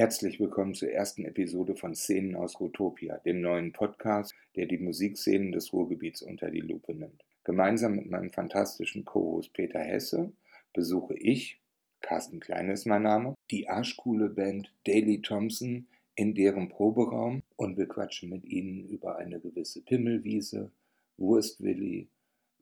[0.00, 5.52] Herzlich willkommen zur ersten Episode von Szenen aus Rotopia, dem neuen Podcast, der die Musikszenen
[5.52, 7.22] des Ruhrgebiets unter die Lupe nimmt.
[7.44, 10.32] Gemeinsam mit meinem fantastischen Co-Host Peter Hesse
[10.72, 11.60] besuche ich,
[12.00, 17.86] Carsten Kleine ist mein Name, die arschcoole Band Daily Thompson in deren Proberaum und wir
[17.86, 20.70] quatschen mit ihnen über eine gewisse Pimmelwiese,
[21.18, 22.08] Wurstwilli,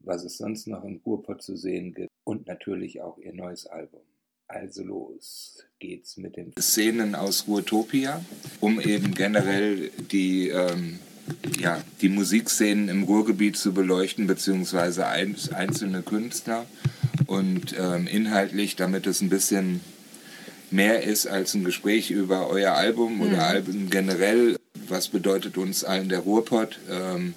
[0.01, 4.03] was es sonst noch im Ruhrpott zu sehen gibt und natürlich auch ihr neues Album.
[4.49, 8.25] Also los geht's mit den Szenen aus Ruhrtopia,
[8.61, 10.99] um eben generell die, ähm,
[11.61, 16.65] ja, die Musikszenen im Ruhrgebiet zu beleuchten, beziehungsweise ein, einzelne Künstler
[17.27, 19.83] und ähm, inhaltlich, damit es ein bisschen
[20.71, 23.41] mehr ist als ein Gespräch über euer Album oder mhm.
[23.41, 24.57] Alben generell.
[24.89, 26.81] Was bedeutet uns allen der Ruhrpott?
[26.91, 27.35] Ähm,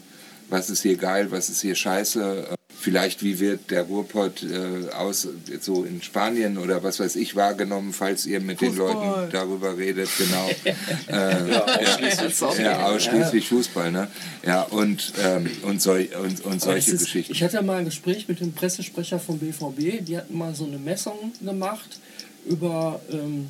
[0.49, 2.55] was ist hier geil, was ist hier scheiße?
[2.81, 5.27] Vielleicht wie wird der Ruhrpott äh, aus
[5.61, 8.87] so in Spanien oder was weiß ich wahrgenommen, falls ihr mit Fußball.
[8.89, 10.49] den Leuten darüber redet, genau.
[11.07, 14.07] äh, ja, ausschließlich, ja, ja, ausschließlich Fußball, ne?
[14.45, 17.31] Ja, und, ähm, und, so, und, und solche ist, Geschichten.
[17.31, 20.77] Ich hatte mal ein Gespräch mit dem Pressesprecher vom BVB, die hatten mal so eine
[20.77, 21.99] Messung gemacht
[22.47, 23.49] über ähm,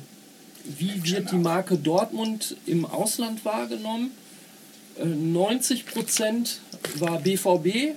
[0.64, 4.10] wie wird die Marke Dortmund im Ausland wahrgenommen.
[5.00, 6.60] Äh, 90 Prozent
[6.96, 7.94] war BVB,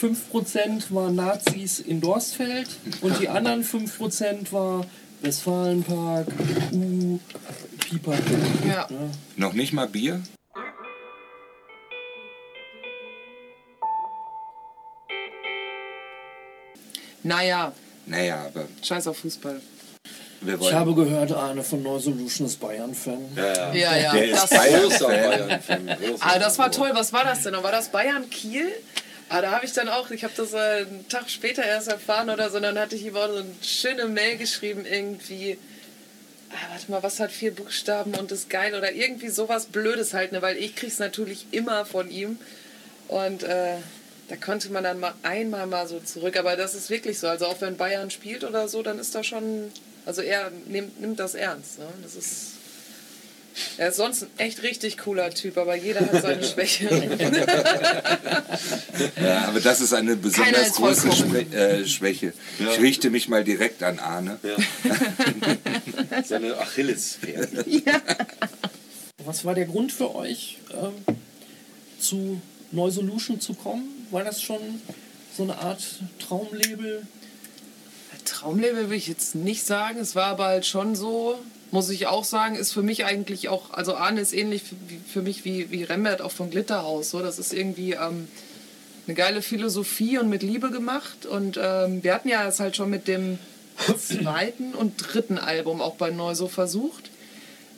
[0.00, 2.68] 5% waren Nazis in Dorstfeld
[3.00, 4.86] und die anderen 5% war
[5.22, 6.28] Westfalenpark,
[6.72, 7.18] U,
[7.80, 8.12] Pipa.
[8.66, 8.86] Ja.
[8.88, 8.88] ja.
[9.36, 10.22] Noch nicht mal Bier?
[17.24, 17.72] Naja.
[18.06, 18.68] Naja, aber.
[18.80, 19.60] Scheiß auf Fußball.
[20.60, 23.18] Ich habe gehört, Arne von Neu Solution ist Bayern-Fan.
[23.34, 23.74] Ja, ja.
[23.74, 24.12] ja, ja.
[24.12, 25.96] Der das, ist Bayern-Fan.
[26.20, 26.90] ah, das war toll.
[26.94, 27.54] Was war das denn?
[27.54, 28.72] War das Bayern-Kiel?
[29.30, 31.88] Aber ah, da habe ich dann auch, ich habe das äh, einen Tag später erst
[31.88, 35.58] erfahren oder so, dann hatte ich ihm auch so eine schöne Mail geschrieben, irgendwie,
[36.50, 40.32] ah, warte mal, was hat vier Buchstaben und ist geil oder irgendwie sowas Blödes halt,
[40.32, 42.38] ne, weil ich krieg's natürlich immer von ihm
[43.08, 43.76] und äh,
[44.28, 47.46] da konnte man dann mal einmal mal so zurück, aber das ist wirklich so, also
[47.46, 49.70] auch wenn Bayern spielt oder so, dann ist da schon,
[50.06, 51.86] also er nimmt, nimmt das ernst, ne?
[52.02, 52.52] das ist
[53.76, 56.88] er ist sonst ein echt richtig cooler Typ, aber jeder hat seine Schwäche.
[59.22, 62.32] ja, aber das ist eine besonders große Schwä äh, Schwäche.
[62.58, 62.72] Ja.
[62.72, 64.38] Ich richte mich mal direkt an Arne.
[64.42, 64.56] Ja.
[66.24, 67.64] Seine Achillesferse.
[67.68, 68.00] Ja.
[69.24, 71.16] Was war der Grund für euch, ähm,
[72.00, 72.40] zu
[72.72, 74.06] Neu Solution zu kommen?
[74.10, 74.60] War das schon
[75.36, 75.82] so eine Art
[76.18, 77.06] Traumlabel?
[78.24, 79.98] Traumlabel will ich jetzt nicht sagen.
[79.98, 81.38] Es war aber halt schon so,
[81.70, 84.62] muss ich auch sagen, ist für mich eigentlich auch, also Arne ist ähnlich
[85.12, 87.10] für, mich wie, wie Rembert auch von Glitterhaus.
[87.10, 87.20] So.
[87.20, 88.28] Das ist irgendwie ähm,
[89.06, 91.26] eine geile Philosophie und mit Liebe gemacht.
[91.26, 93.38] Und ähm, wir hatten ja es halt schon mit dem
[93.98, 97.10] zweiten und dritten Album auch bei Neu so versucht.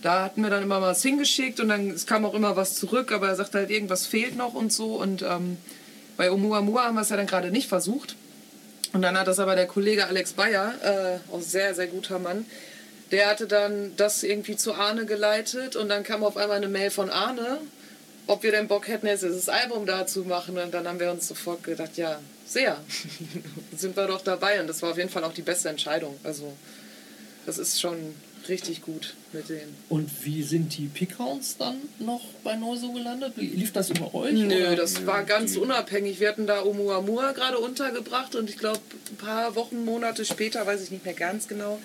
[0.03, 2.75] Da hatten wir dann immer mal was hingeschickt und dann es kam auch immer was
[2.75, 4.95] zurück, aber er sagte halt, irgendwas fehlt noch und so.
[4.95, 5.59] Und ähm,
[6.17, 8.17] bei Oumuamua haben wir es ja dann gerade nicht versucht.
[8.93, 12.47] Und dann hat das aber der Kollege Alex Bayer, äh, auch sehr, sehr guter Mann,
[13.11, 16.91] der hatte dann das irgendwie zu Arne geleitet und dann kam auf einmal eine Mail
[16.91, 17.59] von Arne,
[18.27, 20.57] ob wir denn Bock hätten, jetzt dieses Album da zu machen.
[20.57, 22.77] Und dann haben wir uns sofort gedacht, ja, sehr.
[23.77, 24.61] sind wir doch dabei.
[24.61, 26.17] Und das war auf jeden Fall auch die beste Entscheidung.
[26.23, 26.53] Also,
[27.47, 28.15] das ist schon
[28.49, 29.75] richtig gut mit denen.
[29.89, 33.35] Und wie sind die Pickhounds dann noch bei Neuso gelandet?
[33.37, 34.33] Lief das über euch?
[34.33, 34.77] Nö, oder?
[34.77, 36.21] das war ganz unabhängig.
[36.21, 40.83] Wir hatten da Oumuamua gerade untergebracht und ich glaube, ein paar Wochen, Monate später, weiß
[40.83, 41.81] ich nicht mehr ganz genau,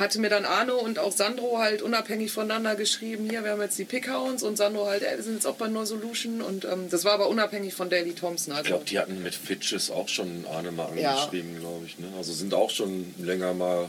[0.00, 3.78] hatte mir dann Arno und auch Sandro halt unabhängig voneinander geschrieben, hier, wir haben jetzt
[3.78, 6.88] die Pickhounds und Sandro halt, ey, wir sind jetzt auch bei No Solution und ähm,
[6.90, 8.52] das war aber unabhängig von Daily Thompson.
[8.52, 8.62] Also.
[8.62, 11.60] Ich glaube, die hatten mit Fitches auch schon Arne mal angeschrieben, ja.
[11.60, 11.98] glaube ich.
[11.98, 12.06] Ne?
[12.16, 13.88] Also sind auch schon länger mal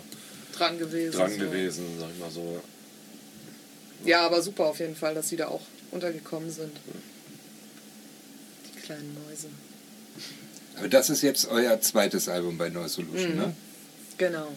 [0.56, 1.18] dran gewesen.
[1.18, 1.38] Dran so.
[1.40, 2.62] gewesen, sag ich mal so.
[4.06, 5.62] Ja, aber super auf jeden Fall, dass sie da auch
[5.92, 6.76] untergekommen sind.
[8.68, 9.48] Die kleinen Mäuse.
[10.78, 13.38] Aber das ist jetzt euer zweites Album bei No Solution, mhm.
[13.38, 13.56] ne?
[14.18, 14.48] Genau.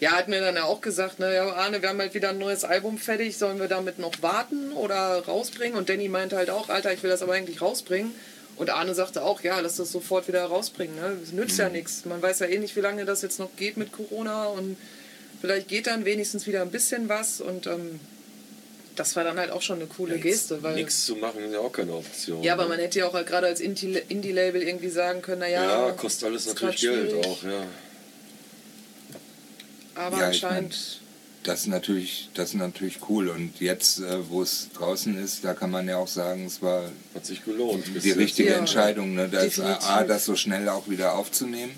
[0.00, 2.38] Ja, hat mir dann ja auch gesagt, ne, ja, Arne, wir haben halt wieder ein
[2.38, 5.76] neues Album fertig, sollen wir damit noch warten oder rausbringen?
[5.76, 8.12] Und Danny meinte halt auch, Alter, ich will das aber eigentlich rausbringen.
[8.56, 10.96] Und Arne sagte auch, ja, lass das sofort wieder rausbringen.
[10.96, 11.16] Ne?
[11.20, 11.62] Das nützt mhm.
[11.62, 12.04] ja nichts.
[12.04, 14.76] Man weiß ja eh nicht, wie lange das jetzt noch geht mit Corona und
[15.40, 18.00] vielleicht geht dann wenigstens wieder ein bisschen was und ähm,
[18.96, 20.62] das war dann halt auch schon eine coole ja, Geste.
[20.62, 22.42] Weil nichts zu machen ist ja auch keine Option.
[22.42, 22.70] Ja, aber ne?
[22.70, 25.86] man hätte ja auch halt gerade als Indie-Label irgendwie sagen können, naja.
[25.86, 27.64] Ja, kostet alles natürlich Geld auch, ja.
[29.98, 30.74] Aber ja, anscheinend.
[30.74, 31.08] Ich mein,
[31.44, 33.28] das ist natürlich, das ist natürlich cool.
[33.28, 36.90] Und jetzt, äh, wo es draußen ist, da kann man ja auch sagen, es war
[37.14, 37.84] hat sich gelohnt.
[38.02, 39.28] Die richtige ja, Entscheidung, ne?
[39.28, 41.72] das, A, das so schnell auch wieder aufzunehmen.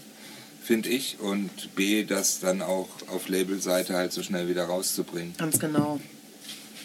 [0.62, 1.18] finde ich.
[1.20, 5.34] Und B, das dann auch auf Labelseite halt so schnell wieder rauszubringen.
[5.38, 6.00] Ganz genau.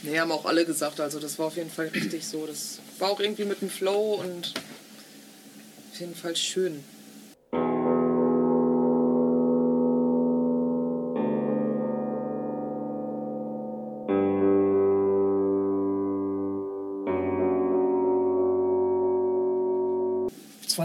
[0.04, 2.46] Nee, haben auch alle gesagt, also das war auf jeden Fall richtig so.
[2.46, 4.54] Das war auch irgendwie mit dem Flow und
[5.92, 6.84] auf jeden Fall schön.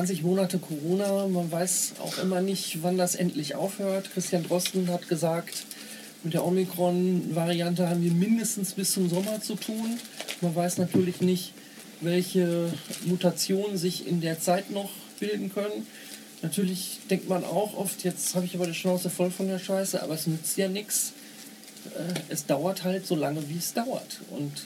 [0.01, 4.11] 20 Monate Corona, man weiß auch immer nicht, wann das endlich aufhört.
[4.15, 5.67] Christian Drosten hat gesagt,
[6.25, 9.99] mit der Omikron-Variante haben wir mindestens bis zum Sommer zu tun.
[10.41, 11.53] Man weiß natürlich nicht,
[12.01, 12.73] welche
[13.05, 14.89] Mutationen sich in der Zeit noch
[15.19, 15.87] bilden können.
[16.41, 20.03] Natürlich denkt man auch oft, jetzt habe ich aber die Schnauze voll von der Scheiße,
[20.03, 21.13] aber es nützt ja nichts.
[21.95, 24.23] Äh, es dauert halt so lange, wie es dauert.
[24.31, 24.65] Und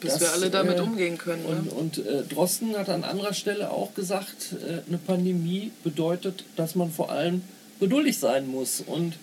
[0.00, 1.44] bis das, wir alle damit äh, umgehen können.
[1.44, 1.72] Und, ne?
[1.72, 6.90] und äh, Drosten hat an anderer Stelle auch gesagt, äh, eine Pandemie bedeutet, dass man
[6.90, 7.42] vor allem
[7.80, 8.80] geduldig sein muss.
[8.80, 9.14] Und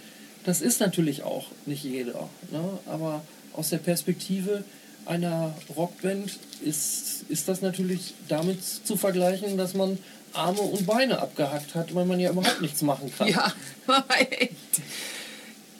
[0.45, 2.29] das ist natürlich auch nicht jeder.
[2.51, 2.79] Ne?
[2.85, 3.23] Aber
[3.53, 4.63] aus der Perspektive
[5.05, 9.97] einer Rockband ist, ist das natürlich damit zu vergleichen, dass man
[10.33, 13.27] Arme und Beine abgehackt hat, weil man ja überhaupt nichts machen kann.
[13.27, 13.51] Ja,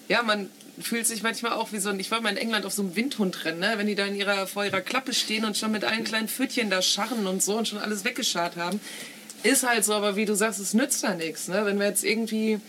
[0.08, 0.50] ja man,
[0.81, 2.96] fühlt sich manchmal auch wie so ein, ich war mal in England auf so einem
[2.96, 3.74] Windhundrennen, ne?
[3.78, 6.70] wenn die da in ihrer, vor ihrer Klappe stehen und schon mit allen kleinen Pfötchen
[6.70, 8.80] da scharren und so und schon alles weggescharrt haben.
[9.44, 11.48] Ist halt so, aber wie du sagst, es nützt da nichts.
[11.48, 11.66] Ne?
[11.66, 12.60] Wenn wir jetzt irgendwie,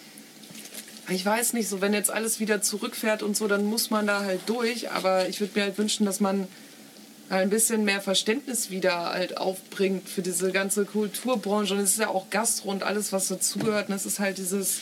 [1.09, 4.21] ich weiß nicht, so wenn jetzt alles wieder zurückfährt und so, dann muss man da
[4.21, 4.91] halt durch.
[4.91, 6.47] Aber ich würde mir halt wünschen, dass man
[7.29, 11.75] ein bisschen mehr Verständnis wieder halt aufbringt für diese ganze Kulturbranche.
[11.75, 13.89] Und es ist ja auch Gastro und alles, was dazugehört.
[13.89, 14.81] Und es ist halt dieses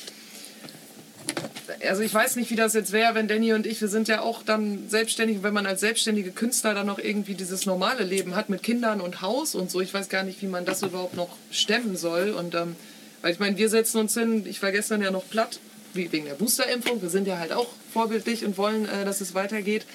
[1.87, 4.21] also ich weiß nicht, wie das jetzt wäre, wenn Danny und ich, wir sind ja
[4.21, 8.49] auch dann selbstständig, wenn man als selbstständige Künstler dann noch irgendwie dieses normale Leben hat
[8.49, 9.81] mit Kindern und Haus und so.
[9.81, 12.31] Ich weiß gar nicht, wie man das überhaupt noch stemmen soll.
[12.31, 12.77] Und ähm,
[13.23, 15.61] weil ich meine, wir setzen uns hin, ich war gestern ja noch platt,
[15.95, 17.03] wegen der Boosterimpfung.
[17.03, 19.87] Wir sind ja halt auch vorbildlich und wollen, äh, dass es weitergeht.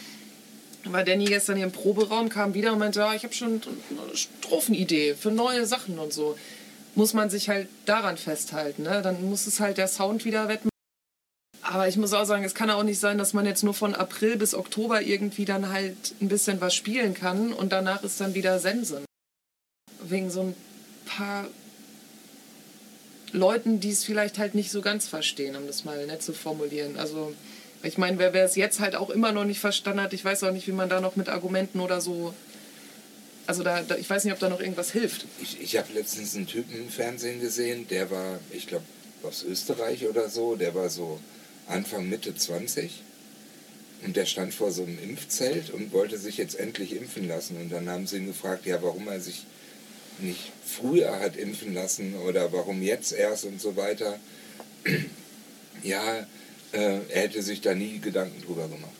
[0.86, 4.18] War Danny gestern hier im Proberaum, kam wieder und meinte, ja, ich habe schon eine
[4.18, 6.38] Strophenidee für neue Sachen und so.
[6.96, 8.84] Muss man sich halt daran festhalten.
[8.84, 9.02] Ne?
[9.02, 10.73] Dann muss es halt der Sound wieder wettmachen
[11.74, 13.96] aber ich muss auch sagen, es kann auch nicht sein, dass man jetzt nur von
[13.96, 18.36] April bis Oktober irgendwie dann halt ein bisschen was spielen kann und danach ist dann
[18.36, 19.06] wieder Sensen.
[20.04, 20.56] Wegen so ein
[21.08, 21.48] paar
[23.32, 27.00] Leuten, die es vielleicht halt nicht so ganz verstehen, um das mal nett zu formulieren.
[27.00, 27.34] Also
[27.82, 30.44] ich meine, wer, wer es jetzt halt auch immer noch nicht verstanden hat, ich weiß
[30.44, 32.36] auch nicht, wie man da noch mit Argumenten oder so.
[33.48, 35.26] Also da, da ich weiß nicht, ob da noch irgendwas hilft.
[35.42, 38.86] Ich, ich habe letztens einen Typen im Fernsehen gesehen, der war, ich glaube,
[39.24, 41.20] aus Österreich oder so, der war so
[41.68, 43.04] Anfang, Mitte 20.
[44.06, 47.58] Und der stand vor so einem Impfzelt und wollte sich jetzt endlich impfen lassen.
[47.58, 49.46] Und dann haben sie ihn gefragt, ja, warum er sich
[50.20, 54.20] nicht früher hat impfen lassen oder warum jetzt erst und so weiter.
[55.82, 56.20] Ja,
[56.72, 58.94] äh, er hätte sich da nie Gedanken drüber gemacht.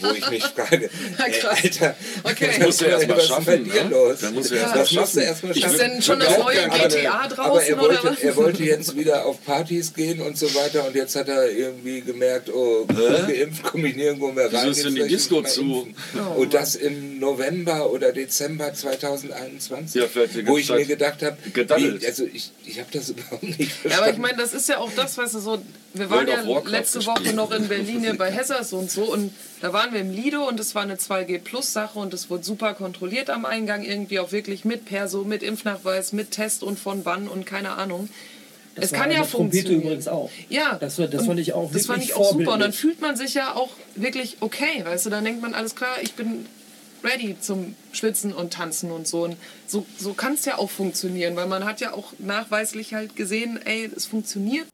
[0.00, 2.46] Wo ich mich frage, ey, Alter, okay.
[2.46, 3.66] das musst du erstmal schaffen.
[3.66, 3.88] Ne?
[3.90, 4.20] Los?
[4.20, 5.72] Dann musst du erst das musst du erstmal schaffen.
[5.72, 7.40] Ist denn schon das neue GTA draußen?
[7.40, 10.94] Aber er wollte, oder er wollte jetzt wieder auf Partys gehen und so weiter und
[10.94, 14.68] jetzt hat er irgendwie gemerkt, oh, geimpft komme ich nirgendwo mehr rein.
[14.68, 15.88] Wieso ist denn die Disco zu?
[16.14, 16.40] Oh.
[16.42, 20.08] Und das im November oder Dezember 2021, ja,
[20.44, 21.36] wo ich mir gedacht habe,
[22.06, 23.90] also ich, ich habe das überhaupt nicht verstanden.
[23.90, 25.62] Ja, aber ich meine, das ist ja auch das, was du so,
[25.94, 29.92] wir waren ja letzte Woche noch in Berlin bei Hessers und so und da waren
[29.92, 33.82] wir im Lido und es war eine 2G-Plus-Sache und es wurde super kontrolliert am Eingang,
[33.84, 38.08] irgendwie auch wirklich mit Perso, mit Impfnachweis, mit Test und von wann und keine Ahnung.
[38.74, 39.82] Das es kann ja funktionieren.
[39.82, 40.30] übrigens auch.
[40.48, 40.78] Ja.
[40.80, 42.54] Das, das fand ich auch Das fand ich auch super.
[42.54, 45.76] Und dann fühlt man sich ja auch wirklich okay, weißt du, dann denkt man, alles
[45.76, 46.46] klar, ich bin
[47.04, 49.24] ready zum Schwitzen und Tanzen und so.
[49.24, 49.36] Und
[49.66, 53.60] so, so kann es ja auch funktionieren, weil man hat ja auch nachweislich halt gesehen,
[53.64, 54.66] ey, es funktioniert.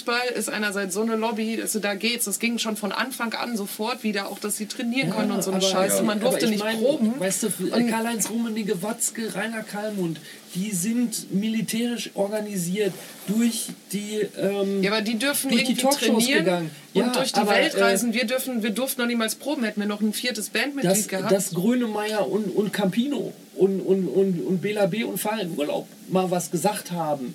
[0.00, 2.24] Fußball ist einerseits so eine Lobby, also da geht's.
[2.24, 5.44] Das ging schon von Anfang an sofort wieder, auch dass sie trainieren ja, konnten und
[5.44, 5.98] so eine Scheiße.
[5.98, 6.02] Ja.
[6.02, 7.20] Man durfte nicht mein, proben.
[7.20, 10.20] Weißt du, Karl-Heinz Rummenigge, Watzke, Rainer Kallmund,
[10.54, 12.94] die sind militärisch organisiert
[13.26, 16.70] durch die ähm, Ja, aber die dürfen irgendwie die trainieren gegangen.
[16.94, 18.12] und ja, durch die aber, Welt reisen.
[18.12, 19.64] Äh, wir, dürfen, wir durften noch niemals proben.
[19.64, 21.30] Hätten wir noch ein viertes Bandmitglied das, gehabt.
[21.30, 25.04] Dass Grönemeyer und, und Campino und, und, und, und Bela B.
[25.04, 27.34] und Fallen Urlaub mal was gesagt haben.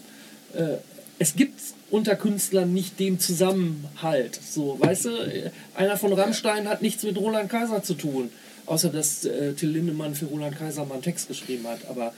[0.53, 0.77] Äh,
[1.17, 1.59] es gibt
[1.95, 4.37] unter Künstlern nicht den Zusammenhalt.
[4.45, 8.29] So, weißt du, einer von Rammstein hat nichts mit Roland Kaiser zu tun.
[8.65, 11.87] Außer dass äh, Till Lindemann für Roland Kaiser mal einen Text geschrieben hat.
[11.89, 12.13] Aber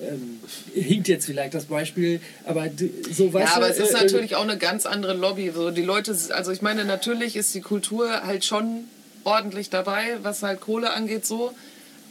[0.00, 0.38] ähm,
[0.74, 2.68] hinkt jetzt vielleicht das Beispiel, aber
[3.10, 5.50] so weißt Ja, aber es ist äh, natürlich auch eine ganz andere Lobby.
[5.52, 8.84] So die Leute, also ich meine, natürlich ist die Kultur halt schon
[9.24, 11.52] ordentlich dabei, was halt Kohle angeht, so.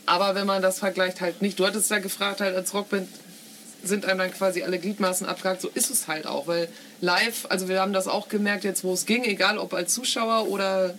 [0.05, 1.59] Aber wenn man das vergleicht, halt nicht.
[1.59, 3.07] Du hattest ja gefragt, halt als Rockband
[3.83, 5.61] sind einem dann quasi alle Gliedmaßen abgehakt.
[5.61, 6.67] So ist es halt auch, weil
[7.01, 10.47] live, also wir haben das auch gemerkt, jetzt wo es ging, egal ob als Zuschauer
[10.47, 10.95] oder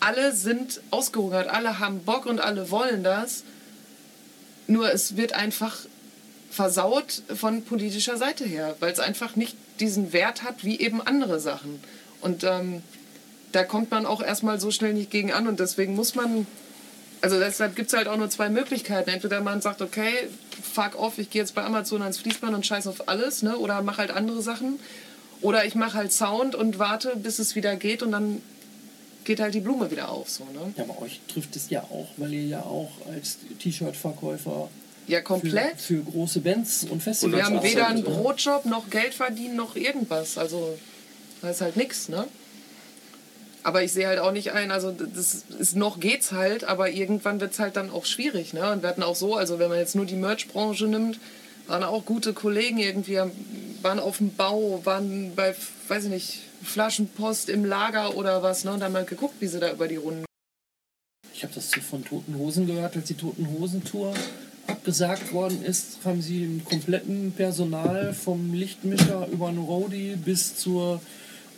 [0.00, 3.44] alle sind ausgehungert, alle haben Bock und alle wollen das.
[4.66, 5.76] Nur es wird einfach
[6.50, 11.40] versaut von politischer Seite her, weil es einfach nicht diesen Wert hat wie eben andere
[11.40, 11.80] Sachen.
[12.20, 12.82] Und ähm,
[13.52, 16.46] da kommt man auch erstmal so schnell nicht gegen an und deswegen muss man,
[17.20, 19.10] also deshalb gibt es halt auch nur zwei Möglichkeiten.
[19.10, 20.28] Entweder man sagt, okay,
[20.62, 23.56] fuck off, ich gehe jetzt bei Amazon ans Fließband und scheiß auf alles, ne?
[23.56, 24.78] oder mach halt andere Sachen.
[25.40, 28.42] Oder ich mache halt Sound und warte, bis es wieder geht und dann
[29.24, 30.28] geht halt die Blume wieder auf.
[30.30, 30.72] So, ne?
[30.76, 34.68] Ja, aber euch trifft es ja auch, weil ihr ja auch als T-Shirt-Verkäufer
[35.06, 35.80] ja, komplett.
[35.80, 37.22] Für, für, große Bands und Festivals.
[37.22, 40.38] Und wir haben weder einen Brotjob noch Geld verdienen noch irgendwas.
[40.38, 40.76] Also
[41.40, 42.26] da ist halt nichts, ne?
[43.68, 47.38] Aber ich sehe halt auch nicht ein, also das ist noch geht's halt, aber irgendwann
[47.38, 48.72] wird es halt dann auch schwierig, ne?
[48.72, 51.20] Und wir hatten auch so, also wenn man jetzt nur die Merch-Branche nimmt,
[51.66, 53.20] waren auch gute Kollegen irgendwie,
[53.82, 55.54] waren auf dem Bau, waren bei,
[55.88, 58.72] weiß ich nicht, Flaschenpost im Lager oder was, ne?
[58.72, 60.24] Und dann mal geguckt, wie sie da über die Runden.
[61.34, 64.14] Ich habe das von Toten Hosen gehört, als die Toten Hosen Tour
[64.66, 71.02] abgesagt worden ist, haben sie im kompletten Personal vom Lichtmischer über einen Roadie bis zur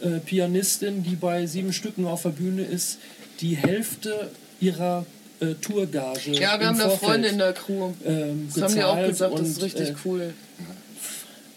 [0.03, 2.99] äh, Pianistin, die bei sieben Stücken auf der Bühne ist,
[3.41, 4.31] die Hälfte
[4.61, 5.07] ihrer
[5.41, 6.33] äh, Tourgage.
[6.33, 7.93] Ja, wir haben da Freunde in der Crew.
[8.05, 10.35] Ähm, das haben die auch gesagt, das ist richtig äh, cool.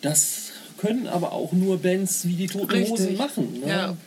[0.01, 2.91] Das können aber auch nur Bands wie die Toten richtig.
[2.91, 3.59] Hosen machen.
[3.61, 3.67] Ne?
[3.67, 3.97] Ja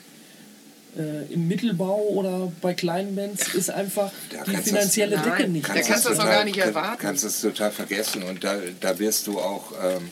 [0.97, 5.69] äh, im Mittelbau oder bei kleinen Bands ist einfach da die finanzielle das, Decke nicht.
[5.69, 6.99] Da kannst du das auch gar nicht erwarten.
[7.01, 10.11] kannst es total vergessen und da, da wirst du auch, ähm,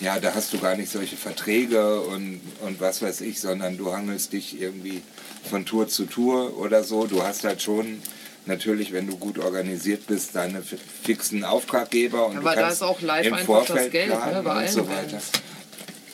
[0.00, 3.92] ja, da hast du gar nicht solche Verträge und, und was weiß ich, sondern du
[3.92, 5.02] hangelst dich irgendwie
[5.48, 7.06] von Tour zu Tour oder so.
[7.06, 8.02] Du hast halt schon
[8.46, 13.00] natürlich, wenn du gut organisiert bist, deine fixen Auftraggeber und Aber du da ist auch
[13.02, 15.20] live im Vorfeld das Geld, ne, bei und so weiter.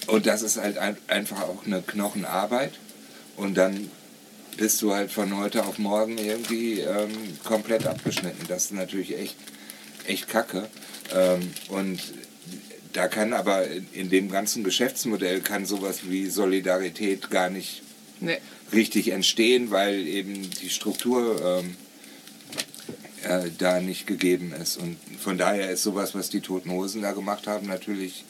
[0.09, 0.78] Und das ist halt
[1.09, 2.73] einfach auch eine Knochenarbeit.
[3.37, 3.90] Und dann
[4.57, 8.47] bist du halt von heute auf morgen irgendwie ähm, komplett abgeschnitten.
[8.49, 9.37] Das ist natürlich echt,
[10.07, 10.69] echt kacke.
[11.14, 12.00] Ähm, und
[12.93, 17.83] da kann aber in dem ganzen Geschäftsmodell kann sowas wie Solidarität gar nicht
[18.21, 18.38] nee.
[18.73, 21.76] richtig entstehen, weil eben die Struktur ähm,
[23.23, 24.76] äh, da nicht gegeben ist.
[24.76, 28.25] Und von daher ist sowas, was die Toten Hosen da gemacht haben, natürlich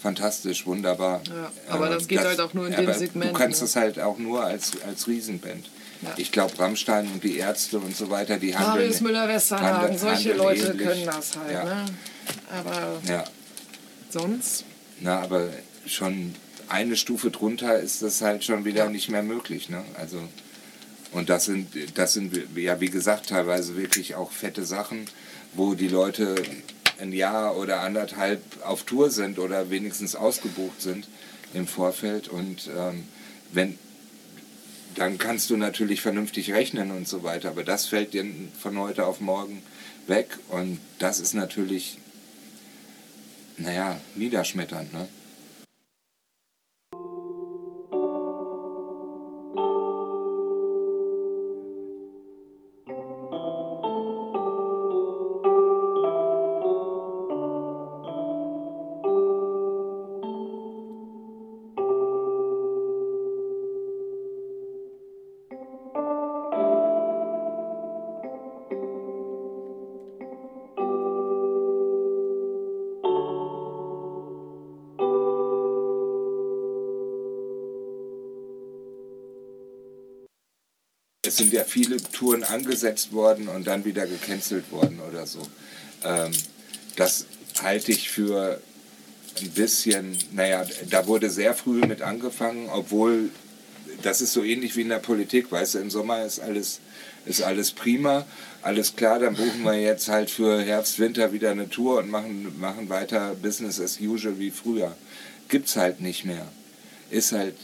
[0.00, 1.22] fantastisch, wunderbar.
[1.26, 3.32] Ja, aber das geht das, halt auch nur in dem Segment.
[3.32, 3.66] Du kannst ne?
[3.66, 5.68] das halt auch nur als, als Riesenband.
[6.02, 6.12] Ja.
[6.16, 8.78] Ich glaube, Rammstein und die Ärzte und so weiter, die haben.
[8.78, 10.86] Marius Müller-Westernhagen, solche Leute ähnlich.
[10.86, 11.52] können das halt.
[11.52, 11.64] Ja.
[11.64, 11.84] Ne?
[12.50, 13.24] Aber ja.
[14.18, 14.64] Sonst?
[15.00, 15.48] Na, aber
[15.86, 16.34] schon
[16.68, 19.68] eine Stufe drunter ist das halt schon wieder nicht mehr möglich.
[19.68, 19.84] Ne?
[19.94, 20.20] Also,
[21.12, 25.04] und das sind, das sind, ja, wie gesagt, teilweise wirklich auch fette Sachen,
[25.54, 26.34] wo die Leute
[26.98, 31.08] ein Jahr oder anderthalb auf Tour sind oder wenigstens ausgebucht sind
[31.54, 32.28] im Vorfeld.
[32.28, 33.04] Und ähm,
[33.52, 33.78] wenn,
[34.94, 37.50] dann kannst du natürlich vernünftig rechnen und so weiter.
[37.50, 38.24] Aber das fällt dir
[38.58, 39.62] von heute auf morgen
[40.06, 40.38] weg.
[40.48, 41.98] Und das ist natürlich,
[43.56, 44.92] naja, niederschmetternd.
[44.92, 45.06] Ne?
[81.26, 85.40] Es sind ja viele Touren angesetzt worden und dann wieder gecancelt worden oder so.
[86.04, 86.32] Ähm,
[86.96, 87.26] das
[87.62, 88.60] halte ich für
[89.40, 93.30] ein bisschen, naja, da wurde sehr früh mit angefangen, obwohl
[94.02, 96.80] das ist so ähnlich wie in der Politik, weißt du, im Sommer ist alles,
[97.24, 98.26] ist alles prima,
[98.62, 102.58] alles klar, dann buchen wir jetzt halt für Herbst, Winter wieder eine Tour und machen,
[102.58, 104.96] machen weiter Business as usual wie früher.
[105.48, 106.46] Gibt's halt nicht mehr.
[107.10, 107.54] Ist halt,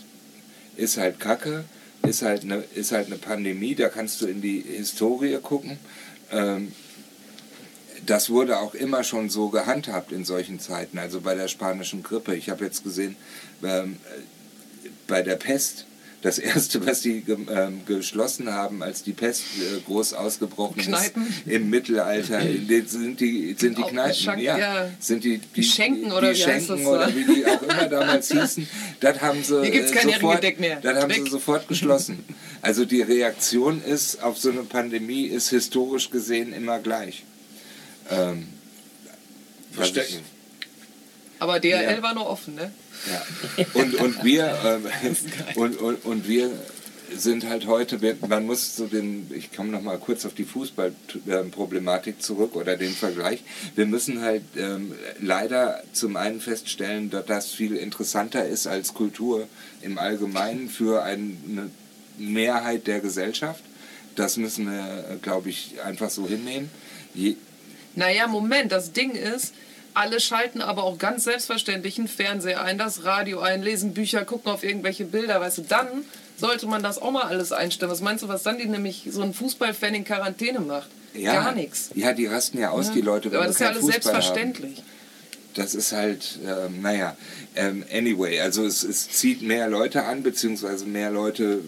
[0.76, 1.64] ist halt Kacke
[2.02, 5.78] ist halt eine, ist halt eine Pandemie, da kannst du in die Historie gucken.
[6.30, 6.72] Ähm,
[8.06, 12.34] das wurde auch immer schon so gehandhabt in solchen Zeiten, also bei der spanischen Grippe.
[12.34, 13.16] Ich habe jetzt gesehen,
[13.62, 13.96] ähm,
[15.06, 15.86] bei der Pest
[16.22, 21.26] das erste, was die ähm, geschlossen haben, als die Pest äh, groß ausgebrochen Kneipen.
[21.26, 25.62] ist im Mittelalter, sind die, sind die Kneipen, Schank, ja, ja, sind die, die, die
[25.64, 28.68] Schenken oder, die wie, Schenken oder wie die auch immer damals hießen,
[29.00, 30.80] das haben sie Hier äh, sofort, mehr.
[30.80, 32.24] Das haben sie sofort geschlossen.
[32.62, 37.24] Also die Reaktion ist auf so eine Pandemie ist historisch gesehen immer gleich.
[38.10, 38.46] Ähm,
[39.72, 40.20] Verstecken.
[41.42, 42.02] Aber DRL ja.
[42.04, 42.70] war noch offen, ne?
[43.10, 43.64] Ja.
[43.74, 45.08] Und, und, wir, äh,
[45.58, 46.52] und, und, und wir
[47.12, 52.22] sind halt heute, man muss zu den, ich komme noch mal kurz auf die Fußballproblematik
[52.22, 53.42] zurück oder den Vergleich.
[53.74, 59.48] Wir müssen halt ähm, leider zum einen feststellen, dass das viel interessanter ist als Kultur
[59.80, 61.70] im Allgemeinen für eine
[62.18, 63.64] Mehrheit der Gesellschaft.
[64.14, 66.70] Das müssen wir, glaube ich, einfach so hinnehmen.
[67.14, 67.34] Je
[67.94, 69.52] naja, Moment, das Ding ist,
[69.94, 74.50] alle schalten aber auch ganz selbstverständlich einen Fernseher ein, das Radio ein, lesen Bücher, gucken
[74.50, 76.04] auf irgendwelche Bilder, weißt du, dann
[76.36, 77.90] sollte man das auch mal alles einstellen.
[77.90, 80.88] Was meinst du, was dann die nämlich so ein Fußballfan in Quarantäne macht?
[81.14, 81.90] Ja, Gar nichts.
[81.94, 82.94] Ja, die rasten ja aus, ja.
[82.94, 84.78] die Leute, wenn Aber das ist ja alles Fußball selbstverständlich.
[84.78, 84.86] Haben.
[85.54, 87.16] Das ist halt, ähm, naja,
[87.54, 91.60] ähm, anyway, also es, es zieht mehr Leute an, beziehungsweise mehr Leute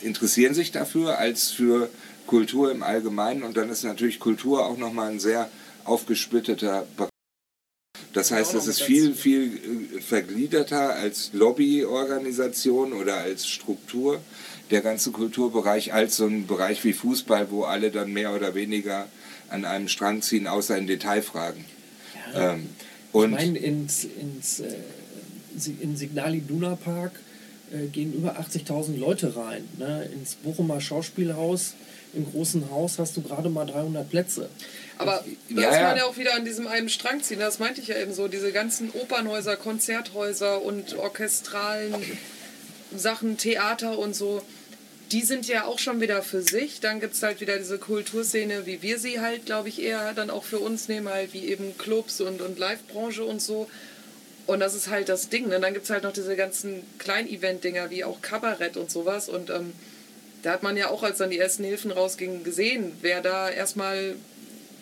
[0.00, 1.90] interessieren sich dafür als für
[2.26, 3.42] Kultur im Allgemeinen.
[3.42, 5.50] Und dann ist natürlich Kultur auch nochmal ein sehr
[5.84, 7.10] aufgesplitteter Bereich.
[8.12, 9.56] Das heißt, es ist viel, viel
[9.96, 14.20] äh, vergliederter als Lobbyorganisation oder als Struktur,
[14.70, 19.08] der ganze Kulturbereich, als so ein Bereich wie Fußball, wo alle dann mehr oder weniger
[19.48, 21.64] an einem Strang ziehen, außer in Detailfragen.
[22.32, 22.54] Ja.
[22.54, 22.68] Ähm,
[23.12, 24.74] und ich meine, ins, ins, äh,
[25.80, 27.12] in Signal Iduna Park
[27.72, 29.68] äh, gehen über 80.000 Leute rein.
[29.78, 30.08] Ne?
[30.12, 31.74] Ins Bochumer Schauspielhaus,
[32.12, 34.48] im großen Haus, hast du gerade mal 300 Plätze.
[34.98, 37.40] Aber da ja, ist man ja auch wieder an diesem einen Strang ziehen.
[37.40, 38.28] Das meinte ich ja eben so.
[38.28, 41.94] Diese ganzen Opernhäuser, Konzerthäuser und orchestralen
[42.94, 44.42] Sachen, Theater und so,
[45.10, 46.80] die sind ja auch schon wieder für sich.
[46.80, 50.30] Dann gibt es halt wieder diese Kulturszene, wie wir sie halt, glaube ich, eher dann
[50.30, 53.68] auch für uns nehmen, halt wie eben Clubs und, und Live-Branche und so.
[54.46, 55.48] Und das ist halt das Ding.
[55.48, 55.58] Ne?
[55.60, 59.28] Dann gibt es halt noch diese ganzen Klein-Event-Dinger, wie auch Kabarett und sowas.
[59.28, 59.72] Und ähm,
[60.42, 64.16] da hat man ja auch, als dann die ersten Hilfen rausgingen, gesehen, wer da erstmal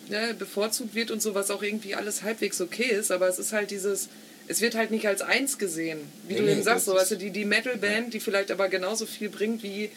[0.09, 3.53] ne, bevorzugt wird und so, was auch irgendwie alles halbwegs okay ist, aber es ist
[3.53, 4.09] halt dieses,
[4.47, 7.15] es wird halt nicht als eins gesehen, wie nee, du eben sagst, so, weißt du,
[7.15, 9.89] die, die Metal-Band, die vielleicht aber genauso viel bringt wie,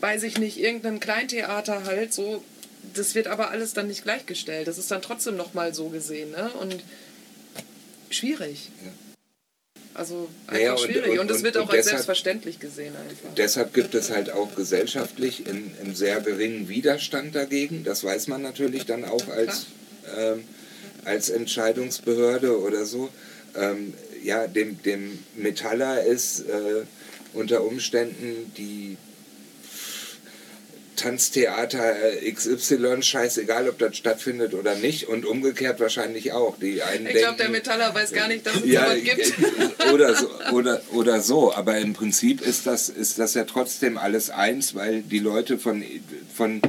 [0.00, 2.42] weiß ich nicht, irgendein Kleintheater halt, so,
[2.94, 4.68] das wird aber alles dann nicht gleichgestellt.
[4.68, 6.50] Das ist dann trotzdem nochmal so gesehen, ne?
[6.60, 6.82] Und
[8.10, 8.70] schwierig.
[8.84, 8.92] Ja.
[9.94, 11.20] Also einfach naja, und, schwierig.
[11.20, 13.34] Und es wird auch als selbstverständlich gesehen einfach.
[13.36, 17.84] Deshalb gibt es halt auch gesellschaftlich einen, sehr geringen Widerstand dagegen.
[17.84, 19.66] Das weiß man natürlich dann auch als,
[20.18, 20.44] ähm,
[21.04, 23.08] als Entscheidungsbehörde oder so.
[23.54, 26.82] Ähm, ja, dem, dem Metaller ist äh,
[27.32, 28.96] unter Umständen die
[30.96, 35.08] Tanztheater äh, XY, scheißegal, ob das stattfindet oder nicht.
[35.08, 36.58] Und umgekehrt wahrscheinlich auch.
[36.58, 39.34] Die einen ich glaube, der Metaller weiß gar nicht, dass es ja, sowas gibt.
[39.92, 41.54] Oder so, oder, oder so.
[41.54, 45.84] Aber im Prinzip ist das, ist das ja trotzdem alles eins, weil die Leute von,
[46.34, 46.62] von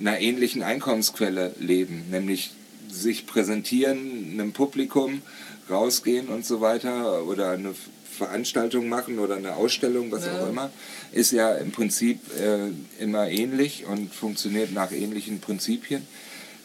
[0.00, 2.06] einer ähnlichen Einkommensquelle leben.
[2.10, 2.52] Nämlich
[2.90, 5.22] sich präsentieren, einem Publikum
[5.70, 7.74] rausgehen und so weiter oder eine
[8.16, 10.40] Veranstaltung machen oder eine Ausstellung, was ja.
[10.40, 10.70] auch immer,
[11.12, 12.68] ist ja im Prinzip äh,
[13.02, 16.06] immer ähnlich und funktioniert nach ähnlichen Prinzipien.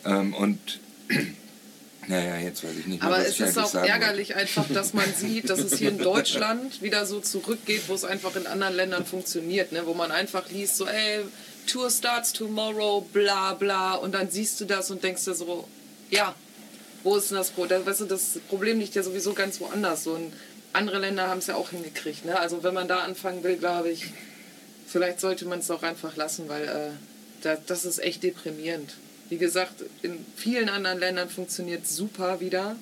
[0.05, 0.59] Ähm, und
[2.07, 4.41] naja, jetzt weiß ich nicht mehr, Aber was es ist auch ärgerlich wollte.
[4.41, 8.35] einfach, dass man sieht, dass es hier in Deutschland wieder so zurückgeht, wo es einfach
[8.35, 9.83] in anderen Ländern funktioniert, ne?
[9.85, 11.21] wo man einfach liest, so, ey,
[11.65, 15.67] Tour starts tomorrow, bla bla, und dann siehst du das und denkst dir so,
[16.09, 16.33] ja,
[17.03, 17.85] wo ist denn das Problem?
[17.85, 20.03] Weißt du, das Problem liegt ja sowieso ganz woanders.
[20.03, 20.33] So ein
[20.73, 22.25] andere Länder haben es ja auch hingekriegt.
[22.25, 22.39] Ne?
[22.39, 24.05] Also wenn man da anfangen will, glaube ich,
[24.87, 26.89] vielleicht sollte man es auch einfach lassen, weil äh,
[27.41, 28.93] da, das ist echt deprimierend.
[29.29, 32.75] Wie gesagt, in vielen anderen Ländern funktioniert es super wieder.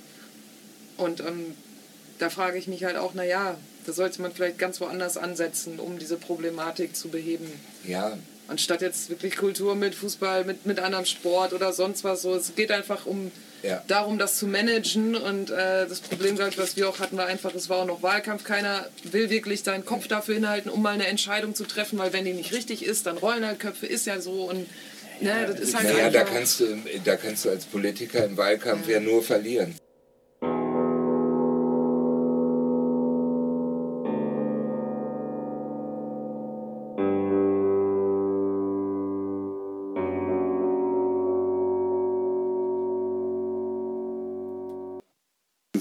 [0.97, 1.55] Und ähm,
[2.19, 5.99] da frage ich mich halt auch, naja, da sollte man vielleicht ganz woanders ansetzen, um
[5.99, 7.51] diese Problematik zu beheben.
[7.85, 8.17] Ja.
[8.47, 12.21] Anstatt jetzt wirklich Kultur mit Fußball, mit, mit anderem Sport oder sonst was.
[12.21, 13.31] So, es geht einfach um
[13.63, 13.83] ja.
[13.87, 15.15] darum, das zu managen.
[15.15, 17.85] Und äh, das Problem, glaube ich, was wir auch hatten, war einfach, es war auch
[17.85, 18.43] noch Wahlkampf.
[18.43, 22.25] Keiner will wirklich seinen Kopf dafür hinhalten, um mal eine Entscheidung zu treffen, weil wenn
[22.25, 24.49] die nicht richtig ist, dann rollen halt Köpfe, ist ja so.
[24.49, 24.67] Und
[25.21, 28.87] ne, das ist halt naja, da kannst, du, da kannst du als Politiker im Wahlkampf
[28.87, 29.75] ja, ja nur verlieren.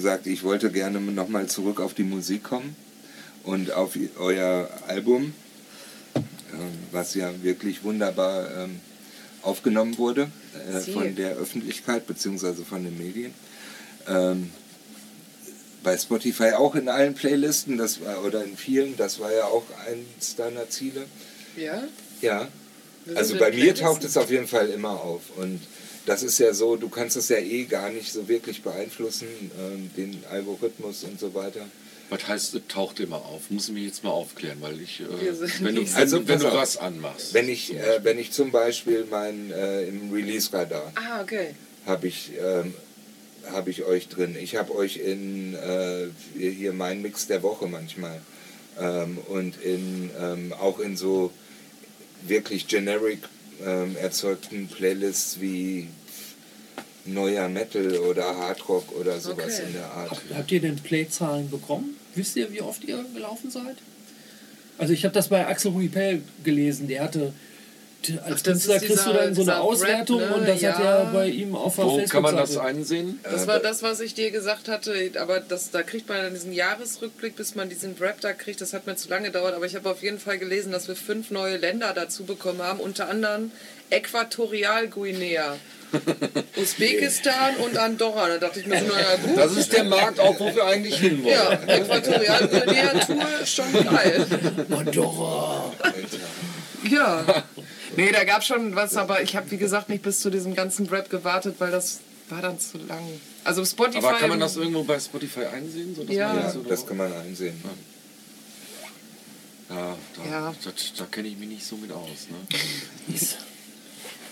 [0.05, 2.75] Gesagt, ich wollte gerne nochmal zurück auf die Musik kommen
[3.43, 5.33] Und auf euer Album,
[6.13, 6.19] äh,
[6.91, 8.79] was ja wirklich wunderbar ähm,
[9.41, 10.29] aufgenommen wurde
[10.71, 12.63] äh, von der Öffentlichkeit bzw.
[12.69, 13.33] von den Medien.
[14.07, 14.51] Ähm,
[15.83, 19.65] bei Spotify auch in allen Playlisten, das war, oder in vielen, das war ja auch
[19.87, 21.05] eins deiner Ziele.
[21.57, 21.83] Ja?
[22.21, 22.47] Ja.
[23.15, 25.21] Also bei mir taucht es auf jeden Fall immer auf.
[25.35, 25.61] Und
[26.05, 29.27] das ist ja so, du kannst es ja eh gar nicht so wirklich beeinflussen,
[29.59, 31.65] ähm, den Algorithmus und so weiter.
[32.09, 33.49] Was heißt, es taucht immer auf?
[33.49, 35.05] Muss ich mich jetzt mal aufklären, weil ich, äh,
[35.61, 37.33] wenn du, also, wenn du was anmachst.
[37.33, 41.55] Wenn ich, äh, wenn ich zum Beispiel mein äh, im Release-Radar ah, okay.
[41.87, 42.75] habe ich, ähm,
[43.51, 44.35] hab ich euch drin.
[44.39, 48.21] Ich habe euch in äh, hier mein Mix der Woche manchmal
[48.79, 51.31] ähm, und in, ähm, auch in so
[52.27, 53.19] wirklich generic
[53.63, 55.87] ähm, erzeugten Playlists wie
[57.05, 59.67] neuer Metal oder Hardrock oder sowas okay.
[59.67, 60.21] in der Art.
[60.33, 61.95] Habt ihr denn Playzahlen bekommen?
[62.15, 63.77] Wisst ihr, wie oft ihr gelaufen seid?
[64.77, 67.33] Also ich habe das bei Axel Ruipel gelesen, der hatte
[68.23, 70.35] als Künstler kriegst du dann so eine Auswertung Rap, ne?
[70.35, 70.73] und das ja.
[70.73, 73.19] hat ja bei ihm auf der Wo Facebook kann man das einsehen?
[73.23, 76.53] Das war das, was ich dir gesagt hatte, aber das, da kriegt man dann diesen
[76.53, 79.75] Jahresrückblick, bis man diesen Rap da kriegt, das hat mir zu lange gedauert, aber ich
[79.75, 83.51] habe auf jeden Fall gelesen, dass wir fünf neue Länder dazu bekommen haben, unter anderem
[83.89, 85.57] Äquatorialguinea.
[86.57, 88.27] Usbekistan und Andorra.
[88.27, 89.37] Da dachte ich mir so, naja, gut.
[89.37, 91.35] Das ist der Markt auch, wo wir eigentlich hinwollen.
[91.35, 94.25] Ja, Äquatorialguinea-Tour ist schon geil.
[94.69, 95.71] Andorra.
[96.89, 97.25] Ja.
[97.97, 100.55] Nee, da gab es schon was, aber ich habe, wie gesagt, nicht bis zu diesem
[100.55, 103.03] ganzen Rap gewartet, weil das war dann zu lang.
[103.43, 104.05] Also Spotify...
[104.05, 105.95] Aber kann man das irgendwo bei Spotify einsehen?
[106.09, 107.61] ja, das, das kann man einsehen.
[109.69, 110.55] Ja, da, ja.
[110.63, 112.27] da, da kenne ich mich nicht so mit aus.
[112.29, 113.17] Ne?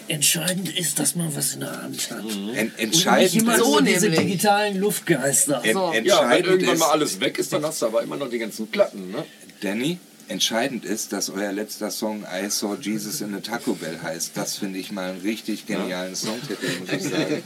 [0.08, 2.24] Entscheidend ist, dass man was in der Hand hat.
[2.24, 2.54] Mhm.
[2.56, 5.64] En entscheidend Und nicht immer so diese digitalen Luftgeister.
[5.64, 5.94] En so.
[6.04, 8.68] Ja, wenn irgendwann mal alles weg ist, dann hast du aber immer noch die ganzen
[8.68, 9.12] Platten.
[9.12, 9.24] Ne?
[9.62, 14.32] Danny, entscheidend ist, dass euer letzter Song I Saw Jesus in a Taco Bell heißt.
[14.36, 17.44] Das finde ich mal einen richtig genialen Songtitel, muss ich sagen.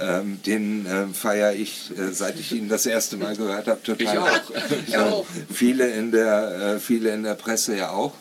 [0.00, 4.00] ähm, den äh, feiere ich, äh, seit ich ihn das erste Mal gehört habe, total.
[4.02, 4.52] Ich auch.
[4.86, 5.26] ich auch.
[5.52, 8.14] Viele, in der, äh, viele in der Presse ja auch.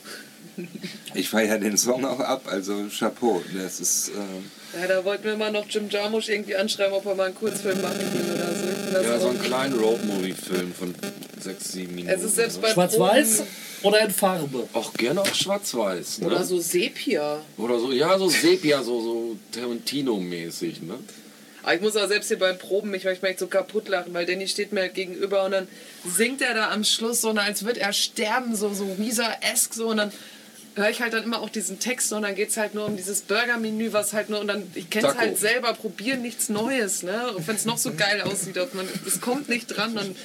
[1.14, 3.44] Ich feiere den Song auch ab, also Chapeau.
[3.54, 4.10] Das ist.
[4.10, 7.36] Äh ja, da wollten wir mal noch Jim Jarmusch irgendwie anschreiben, ob er mal einen
[7.36, 9.10] Kurzfilm machen will oder so.
[9.10, 10.94] Ja, so einen kleinen Roadmovie-Film von
[11.42, 12.14] sechs, sieben Minuten.
[12.14, 13.44] Es ist selbst bei Schwarz-Weiß
[13.84, 14.68] oder in Farbe?
[14.74, 16.20] Auch gerne auch schwarz-weiß.
[16.20, 16.28] Ne?
[16.28, 17.42] Oder so Sepia.
[17.58, 20.96] Oder so, ja, so Sepia, so, so Tarantino-mäßig, ne?
[21.64, 24.28] Aber ich muss auch selbst hier beim Proben mich manchmal echt so kaputt lachen, weil
[24.28, 25.68] Danny steht mir halt gegenüber und dann
[26.06, 29.98] singt er da am Schluss so, als würde er sterben, so, so Weezer-esque so und
[29.98, 30.12] dann
[30.76, 32.98] höre ich halt dann immer auch diesen Text und dann geht es halt nur um
[32.98, 37.02] dieses Burger-Menü, was halt nur, und dann, ich kenne es halt selber, probieren nichts Neues,
[37.02, 37.32] ne?
[37.32, 40.16] Und wenn es noch so geil aussieht, man, es kommt nicht dran und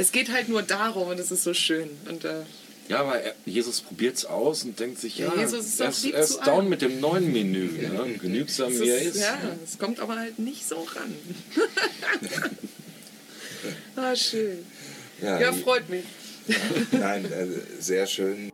[0.00, 1.90] es geht halt nur darum und es ist so schön.
[2.08, 2.42] Und, äh,
[2.88, 6.04] ja, aber Jesus probiert es aus und denkt sich, ja, ja Jesus ist, er ist,
[6.04, 8.18] er ist down mit dem neuen Menü, ne?
[8.20, 9.20] genügsam wie er ist.
[9.20, 11.14] Ja, es kommt aber halt nicht so ran.
[13.96, 14.64] ah, schön.
[15.22, 16.04] Ja, ja freut mich.
[16.92, 17.46] Nein, äh,
[17.78, 18.50] sehr schön.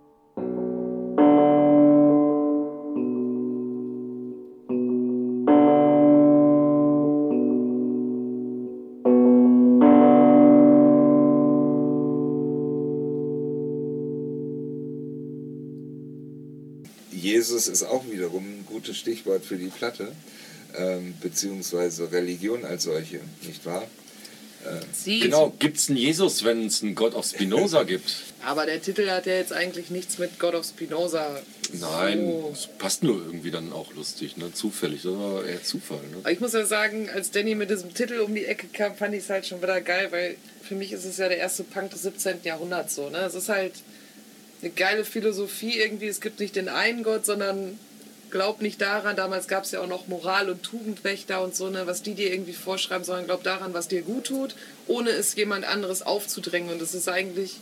[17.57, 20.12] Jesus ist auch wiederum ein gutes Stichwort für die Platte,
[20.77, 23.87] ähm, beziehungsweise Religion als solche, nicht wahr?
[25.07, 28.12] Äh, genau, gibt es einen Jesus, wenn es einen Gott of Spinoza gibt?
[28.45, 31.40] Aber der Titel hat ja jetzt eigentlich nichts mit Gott of Spinoza.
[31.73, 34.53] Nein, es passt nur irgendwie dann auch lustig, ne?
[34.53, 36.01] zufällig, das war eher Zufall.
[36.11, 36.31] Ne?
[36.31, 39.21] Ich muss ja sagen, als Danny mit diesem Titel um die Ecke kam, fand ich
[39.21, 42.03] es halt schon wieder geil, weil für mich ist es ja der erste Punk des
[42.03, 42.40] 17.
[42.45, 43.09] Jahrhunderts so.
[43.09, 43.19] Ne?
[43.19, 43.73] Es ist halt
[44.66, 46.09] eine geile Philosophie irgendwie.
[46.09, 47.79] Es gibt nicht den einen Gott, sondern
[48.31, 51.87] glaub nicht daran, damals gab es ja auch noch Moral- und Tugendwächter und so, ne,
[51.87, 54.57] was die dir irgendwie vorschreiben, sondern glaub daran, was dir gut tut,
[54.88, 56.70] ohne es jemand anderes aufzudrängen.
[56.70, 57.59] Und das ist eigentlich,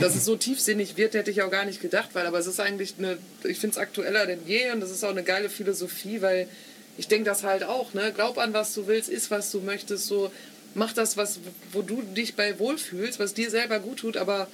[0.00, 2.58] dass es so tiefsinnig wird, hätte ich auch gar nicht gedacht, weil aber es ist
[2.58, 6.20] eigentlich eine, ich finde es aktueller denn je und das ist auch eine geile Philosophie,
[6.20, 6.48] weil
[6.96, 10.06] ich denke das halt auch, ne, glaub an, was du willst, ist, was du möchtest,
[10.06, 10.32] so,
[10.74, 11.38] mach das, was,
[11.72, 14.48] wo du dich bei wohlfühlst, was dir selber gut tut, aber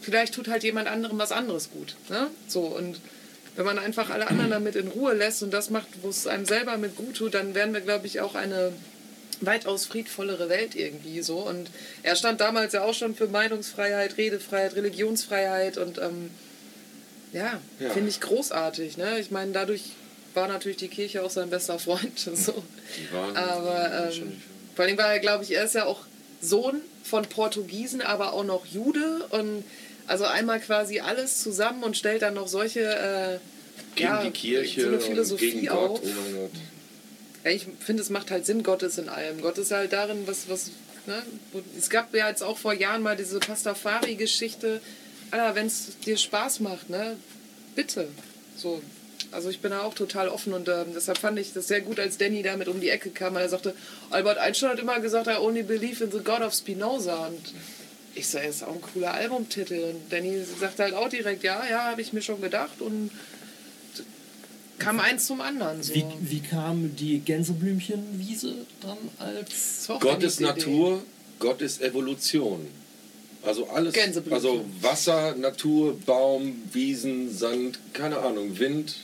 [0.00, 1.96] vielleicht tut halt jemand anderem was anderes gut.
[2.08, 2.28] Ne?
[2.46, 3.00] So, und
[3.56, 6.44] wenn man einfach alle anderen damit in Ruhe lässt und das macht, wo es einem
[6.44, 8.72] selber mit gut tut, dann werden wir, glaube ich, auch eine
[9.40, 11.38] weitaus friedvollere Welt irgendwie so.
[11.38, 11.70] Und
[12.02, 16.30] er stand damals ja auch schon für Meinungsfreiheit, Redefreiheit, Religionsfreiheit und ähm,
[17.32, 17.90] ja, ja.
[17.90, 18.96] finde ich großartig.
[18.96, 19.18] Ne?
[19.18, 19.82] Ich meine, dadurch
[20.34, 22.30] war natürlich die Kirche auch sein bester Freund.
[22.34, 22.62] So.
[23.34, 24.40] Aber ähm,
[24.74, 26.00] vor allem war er, glaube ich, er ist ja auch
[26.40, 29.64] Sohn von Portugiesen, aber auch noch Jude und
[30.08, 33.38] Also einmal quasi alles zusammen und stellt dann noch solche äh,
[33.94, 35.76] gegen ja, die Kirche so eine Philosophie gegen Gott.
[35.76, 36.00] auf.
[36.02, 36.50] Oh
[37.44, 39.40] ja, ich finde, es macht halt Sinn, Gott ist in allem.
[39.40, 40.70] Gott ist halt darin, was, was,
[41.06, 41.22] ne?
[41.78, 44.80] Es gab ja jetzt auch vor Jahren mal diese Pastafari-Geschichte.
[45.30, 47.16] Alter, wenn es dir Spaß macht, ne?
[47.74, 48.08] Bitte.
[48.56, 48.82] So.
[49.30, 52.00] Also ich bin da auch total offen und äh, deshalb fand ich das sehr gut,
[52.00, 53.74] als Danny damit um die Ecke kam, weil er sagte,
[54.08, 57.26] Albert Einstein hat immer gesagt, I only believe in the God of Spinoza.
[57.26, 57.52] Und
[58.14, 59.94] ich sage, so, ist auch ein cooler Albumtitel.
[59.94, 62.80] Und Danny sagt halt auch direkt, ja, ja, habe ich mir schon gedacht.
[62.80, 63.10] Und
[64.78, 65.82] kam eins zum anderen.
[65.82, 65.94] So.
[65.94, 69.88] Wie, wie kam die Gänseblümchenwiese dann als...
[70.00, 71.02] Gott ist Natur,
[71.38, 72.66] Gott ist Evolution.
[73.42, 73.94] Also alles,
[74.30, 78.96] also Wasser, Natur, Baum, Wiesen, Sand, keine Ahnung, Wind.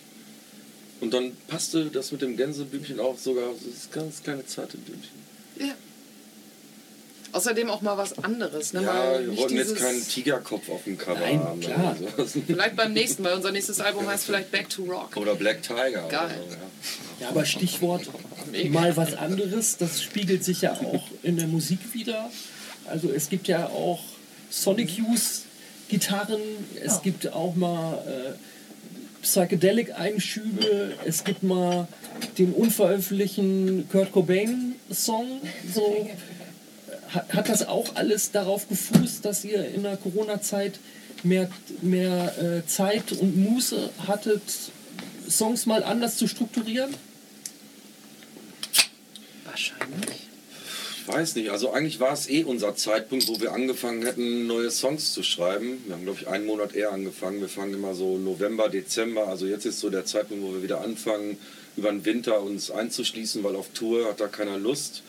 [1.01, 5.11] Und dann passte das mit dem Gänseblümchen auch sogar, das ganz kleine zarte Blümchen.
[5.59, 5.75] Ja.
[7.35, 8.73] Außerdem auch mal was anderes.
[8.75, 8.83] Ne?
[8.83, 11.61] Ja, wir wollten jetzt keinen Tigerkopf auf dem Cover Nein, haben.
[11.61, 11.97] Klar.
[12.16, 12.40] So.
[12.47, 15.16] Vielleicht beim nächsten, weil unser nächstes Album heißt vielleicht Back to Rock.
[15.16, 16.07] Oder Black Tiger.
[16.09, 16.31] Geil.
[16.49, 16.61] So, ja.
[17.18, 17.29] ja.
[17.31, 18.09] aber Stichwort
[18.70, 22.31] mal was anderes, das spiegelt sich ja auch in der Musik wieder.
[22.87, 24.01] Also es gibt ja auch
[24.49, 25.42] Sonic Youth
[25.88, 26.40] Gitarren,
[26.85, 27.01] es ja.
[27.03, 31.88] gibt auch mal äh, Psychedelic-Einschübe, es gibt mal
[32.38, 35.40] den unveröffentlichten Kurt Cobain-Song.
[35.75, 36.09] So
[37.14, 40.79] hat das auch alles darauf gefußt, dass ihr in der Corona-Zeit
[41.22, 41.50] mehr,
[41.81, 44.42] mehr äh, Zeit und Muße hattet,
[45.29, 46.94] Songs mal anders zu strukturieren?
[49.44, 50.29] Wahrscheinlich.
[51.07, 54.70] Ich weiß nicht, also eigentlich war es eh unser Zeitpunkt, wo wir angefangen hätten, neue
[54.70, 55.83] Songs zu schreiben.
[55.85, 57.40] Wir haben, glaube ich, einen Monat eher angefangen.
[57.42, 59.29] Wir fangen immer so November, Dezember.
[59.29, 61.37] Also jetzt ist so der Zeitpunkt, wo wir wieder anfangen,
[61.77, 65.03] über den Winter uns einzuschließen, weil auf Tour hat da keiner Lust.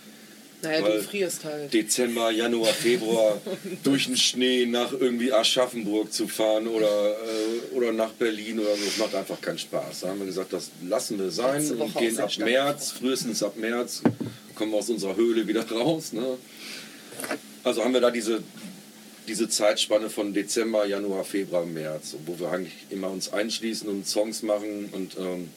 [0.61, 1.73] Naja, Weil du frierst halt.
[1.73, 3.39] Dezember, Januar, Februar
[3.83, 8.85] durch den Schnee nach irgendwie Aschaffenburg zu fahren oder, äh, oder nach Berlin oder so,
[8.85, 10.01] das macht einfach keinen Spaß.
[10.01, 14.01] Da haben wir gesagt, das lassen wir sein und gehen ab März, frühestens ab März,
[14.55, 16.13] kommen wir aus unserer Höhle wieder raus.
[16.13, 16.37] Ne?
[17.63, 18.41] Also haben wir da diese,
[19.27, 24.41] diese Zeitspanne von Dezember, Januar, Februar, März, wo wir eigentlich immer uns einschließen und Songs
[24.41, 25.49] machen und ähm,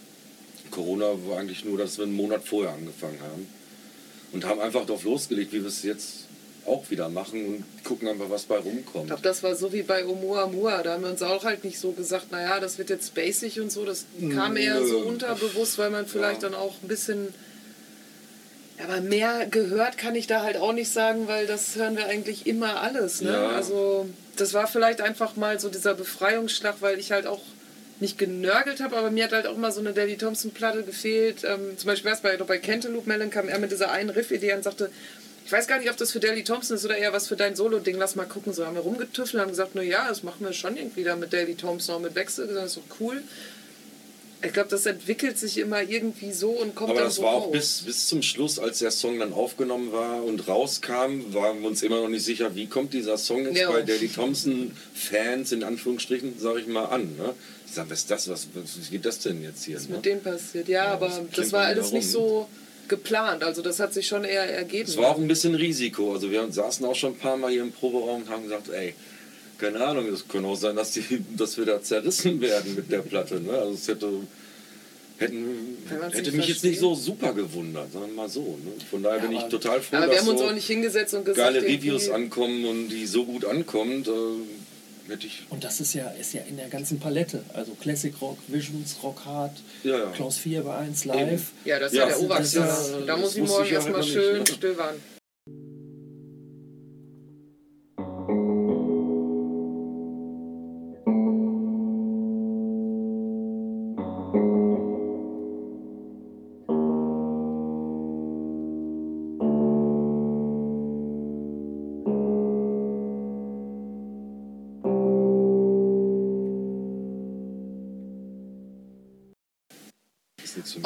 [0.71, 3.58] Corona war eigentlich nur, dass wir einen Monat vorher angefangen haben
[4.33, 6.29] und haben einfach darauf losgelegt, wie wir es jetzt
[6.67, 9.05] auch wieder machen und gucken einfach, was bei rumkommt.
[9.05, 10.83] Ich glaube, das war so wie bei Oumuamua.
[10.83, 13.73] Da haben wir uns auch halt nicht so gesagt, naja, das wird jetzt basic und
[13.73, 13.85] so.
[13.85, 16.51] Das kam eher so unterbewusst, weil man vielleicht ja.
[16.51, 17.29] dann auch ein bisschen.
[18.85, 22.47] Aber mehr gehört kann ich da halt auch nicht sagen, weil das hören wir eigentlich
[22.47, 23.23] immer alles.
[23.23, 23.33] Ne?
[23.33, 23.49] Ja.
[23.49, 27.41] Also das war vielleicht einfach mal so dieser Befreiungsschlag, weil ich halt auch
[28.01, 31.45] nicht genörgelt habe, aber mir hat halt auch immer so eine Davy Thompson Platte gefehlt.
[31.45, 34.91] Ähm, zum Beispiel bei, bei Cantaloupe Melon kam er mit dieser einen Riff-Idee und sagte,
[35.49, 37.57] ich weiß gar nicht, ob das für Daly Thompson ist oder eher was für dein
[37.57, 38.53] Solo-Ding, lass mal gucken.
[38.53, 41.17] So haben wir rumgetüffelt und haben gesagt, na ja, das machen wir schon irgendwie da
[41.17, 43.23] mit Daly Thompson, auch mit Wechsel, das ist doch cool.
[44.41, 47.33] Ich glaube, das entwickelt sich immer irgendwie so und kommt Aber dann das so war
[47.33, 51.69] auch bis, bis zum Schluss, als der Song dann aufgenommen war und rauskam, waren wir
[51.69, 53.71] uns immer noch nicht sicher, wie kommt dieser Song jetzt ja.
[53.71, 57.17] bei Daly Thompson Fans in Anführungsstrichen, sage ich mal, an.
[57.17, 57.35] Ne?
[57.67, 58.29] Ich sage, was ist das?
[58.29, 59.75] Was, was geht das denn jetzt hier?
[59.75, 59.97] Was ist ne?
[59.97, 60.69] mit dem passiert?
[60.69, 62.49] Ja, ja aber das, das war alles nicht so
[62.87, 63.43] geplant.
[63.43, 64.89] Also das hat sich schon eher ergeben.
[64.89, 66.15] Es war auch ein bisschen Risiko.
[66.15, 68.95] Also wir saßen auch schon ein paar Mal hier im Proberaum und haben gesagt, ey,
[69.59, 71.03] keine Ahnung, es könnte auch sein, dass, die,
[71.37, 73.41] dass wir da zerrissen werden mit der Platte.
[73.41, 73.53] Ne?
[73.53, 74.09] Also es hätte,
[75.19, 75.79] hätten,
[76.13, 78.59] hätte mich jetzt nicht so super gewundert, sagen wir mal so.
[78.65, 78.73] Ne?
[78.89, 80.67] Von daher ja, bin ich total froh, aber dass wir haben uns so auch nicht
[80.67, 84.09] hingesetzt und gesagt, geile Reviews ankommen und die so gut ankommt.
[84.09, 84.11] Äh,
[85.09, 87.43] hätte ich und das ist ja, ist ja in der ganzen Palette.
[87.55, 90.11] Also Classic Rock, Visions, Rock Hard, ja, ja.
[90.11, 91.51] Klaus 4 bei 1 live.
[91.65, 93.03] Ja, das ist ja, der Oberknaller.
[93.07, 94.47] Da muss ich morgen erstmal schön ne?
[94.47, 94.97] stöbern.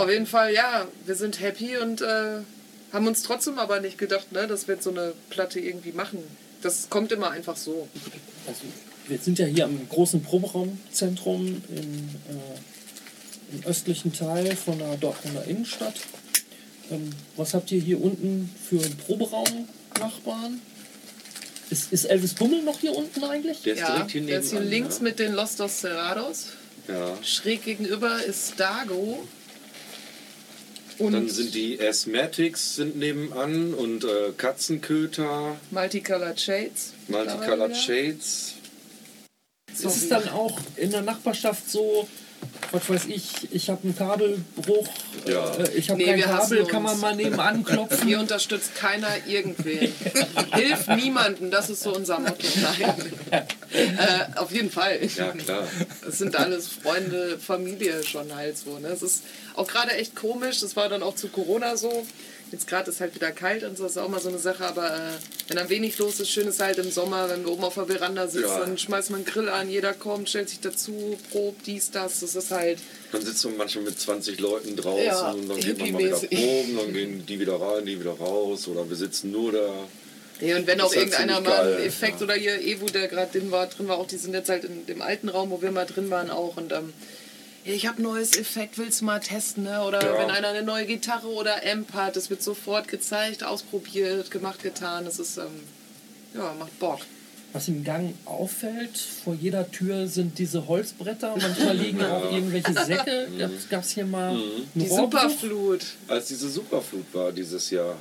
[0.02, 2.38] Auf jeden Fall, ja, wir sind happy und äh,
[2.92, 6.18] haben uns trotzdem aber nicht gedacht, ne, dass wir jetzt so eine Platte irgendwie machen.
[6.60, 7.88] Das kommt immer einfach so.
[8.48, 8.62] Also,
[9.06, 15.44] wir sind ja hier am großen Proberaumzentrum im, äh, im östlichen Teil von der Dortmunder
[15.44, 15.94] Innenstadt.
[16.90, 20.60] Ähm, was habt ihr hier unten für einen Proberaum-Nachbarn?
[21.70, 23.62] Ist, ist Elvis Bummel noch hier unten eigentlich?
[23.62, 25.04] Der ist ja, direkt hier Der ist hier links ja.
[25.04, 26.48] mit den Los Dos Cerrados.
[26.88, 27.16] Ja.
[27.22, 29.22] Schräg gegenüber ist Dago.
[31.06, 35.56] Und dann sind die Asthmatics sind nebenan und äh, Katzenköter.
[35.70, 36.92] Multicolored Shades.
[37.08, 38.54] Multicolored Shades.
[39.72, 42.06] ist es dann auch in der Nachbarschaft so,
[42.70, 44.88] was weiß ich, ich habe einen Kabelbruch,
[45.26, 45.54] Ja.
[45.56, 48.06] äh, ich habe Nee, kein Kabel, kann man mal nebenan klopfen?
[48.06, 49.92] Hier unterstützt keiner irgendwen.
[50.54, 52.46] Hilft niemanden, das ist so unser Motto.
[52.60, 53.12] Nein.
[53.74, 54.98] äh, auf jeden Fall.
[55.16, 55.66] Ja, klar.
[56.08, 58.78] Es sind alles Freunde, Familie schon halt so.
[58.78, 58.88] Ne?
[58.88, 59.22] Es ist
[59.54, 62.06] auch gerade echt komisch, das war dann auch zu Corona so.
[62.50, 64.62] Jetzt gerade ist halt wieder kalt und so, das ist auch mal so eine Sache,
[64.66, 64.98] aber äh,
[65.48, 67.86] wenn dann wenig los ist, schön ist halt im Sommer, wenn wir oben auf der
[67.86, 68.58] Veranda sitzen, Ja.
[68.60, 72.34] dann schmeißt man einen Grill an, jeder kommt, stellt sich dazu, probt, dies, das, das
[72.36, 72.78] ist halt,
[73.10, 76.16] Dann sitzt man manchmal mit 20 Leuten draußen Ja, und dann geht man mal wieder
[76.18, 79.74] proben, dann gehen die wieder rein, die wieder raus oder wir sitzen nur da.
[80.44, 82.24] Ja, und wenn Das auch halt irgendeiner mal einen Effekt ja.
[82.24, 84.86] oder hier Evo, der gerade drin war, drin war, auch die sind jetzt halt in
[84.86, 86.92] dem alten Raum, wo wir mal drin waren auch und ähm,
[87.64, 89.84] ja, ich habe ein neues Effekt, willst du mal testen, ne?
[89.84, 90.18] Oder Ja.
[90.18, 95.04] wenn einer eine neue Gitarre oder Amp hat, das wird sofort gezeigt, ausprobiert, gemacht, getan.
[95.04, 95.44] Das ist, ähm,
[96.34, 96.98] ja, macht Bock.
[97.52, 103.28] Was im Gang auffällt, vor jeder Tür sind diese Holzbretter, manchmal liegen auch irgendwelche Säcke.
[103.70, 105.20] Gab es hier mal einen Die Rohrbruch?
[105.20, 105.84] Superflut.
[106.08, 107.94] Als diese Superflut war dieses Jahr.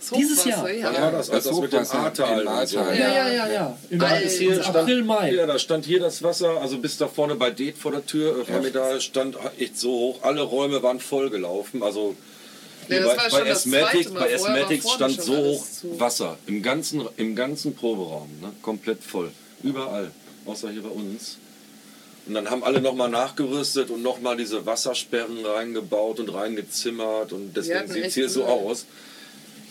[0.00, 0.64] Das Dieses Jahr?
[0.64, 1.30] Wann war das?
[1.30, 2.78] Als das das mit dem Ahrtal so.
[2.78, 3.78] Ja, ja, ja, ja.
[3.90, 4.22] Im Alter.
[4.22, 5.32] Ist hier stand, April, Mai.
[5.34, 8.46] Ja, da stand hier das Wasser, also bis da vorne bei Det vor der Tür,
[8.48, 11.82] äh, Rami, da stand echt so hoch, alle Räume waren vollgelaufen.
[11.82, 12.14] Also
[12.88, 15.66] Ja, das bei, war bei, schon das Asthmatics, bei Asthmatics stand so hoch.
[15.98, 18.52] Wasser im ganzen, im ganzen Proberaum, ne?
[18.62, 19.32] komplett voll.
[19.62, 20.12] Überall,
[20.46, 21.38] außer hier bei uns.
[22.28, 27.88] Und dann haben alle nochmal nachgerüstet und nochmal diese Wassersperren reingebaut und reingezimmert und deswegen
[27.88, 28.86] sieht es hier so aus.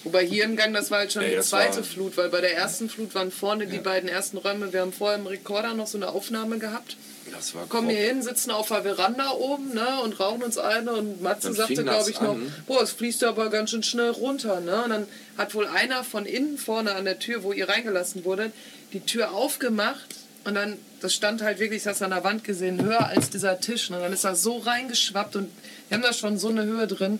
[0.03, 2.55] Wobei hier im Gang, das war halt schon Ey, die zweite Flut, weil bei der
[2.55, 4.71] ersten Flut waren vorne die beiden ersten Räume.
[4.71, 6.95] Wir haben vorher im Rekorder noch so eine Aufnahme gehabt.
[7.31, 7.97] Das war Kommen grob.
[7.97, 11.55] hier hin, sitzen auf der Veranda oben ne, und rauchen uns eine und Matze Dann
[11.55, 12.53] sagte, glaube ich, noch, an.
[12.67, 14.61] boah, es fließt ja aber ganz schön schnell runter.
[14.61, 14.83] Ne?
[14.83, 15.07] Und dann
[15.37, 18.53] hat wohl einer von innen vorne an der Tür, wo ihr reingelassen wurdet,
[18.93, 20.15] die Tür aufgemacht
[20.47, 23.29] und dann, das stand halt wirklich, das hast du an der Wand gesehen, höher als
[23.29, 23.89] dieser Tisch.
[23.91, 25.51] Und dann ist das so reingeschwappt und
[25.89, 27.19] wir haben da schon so eine Höhe drin.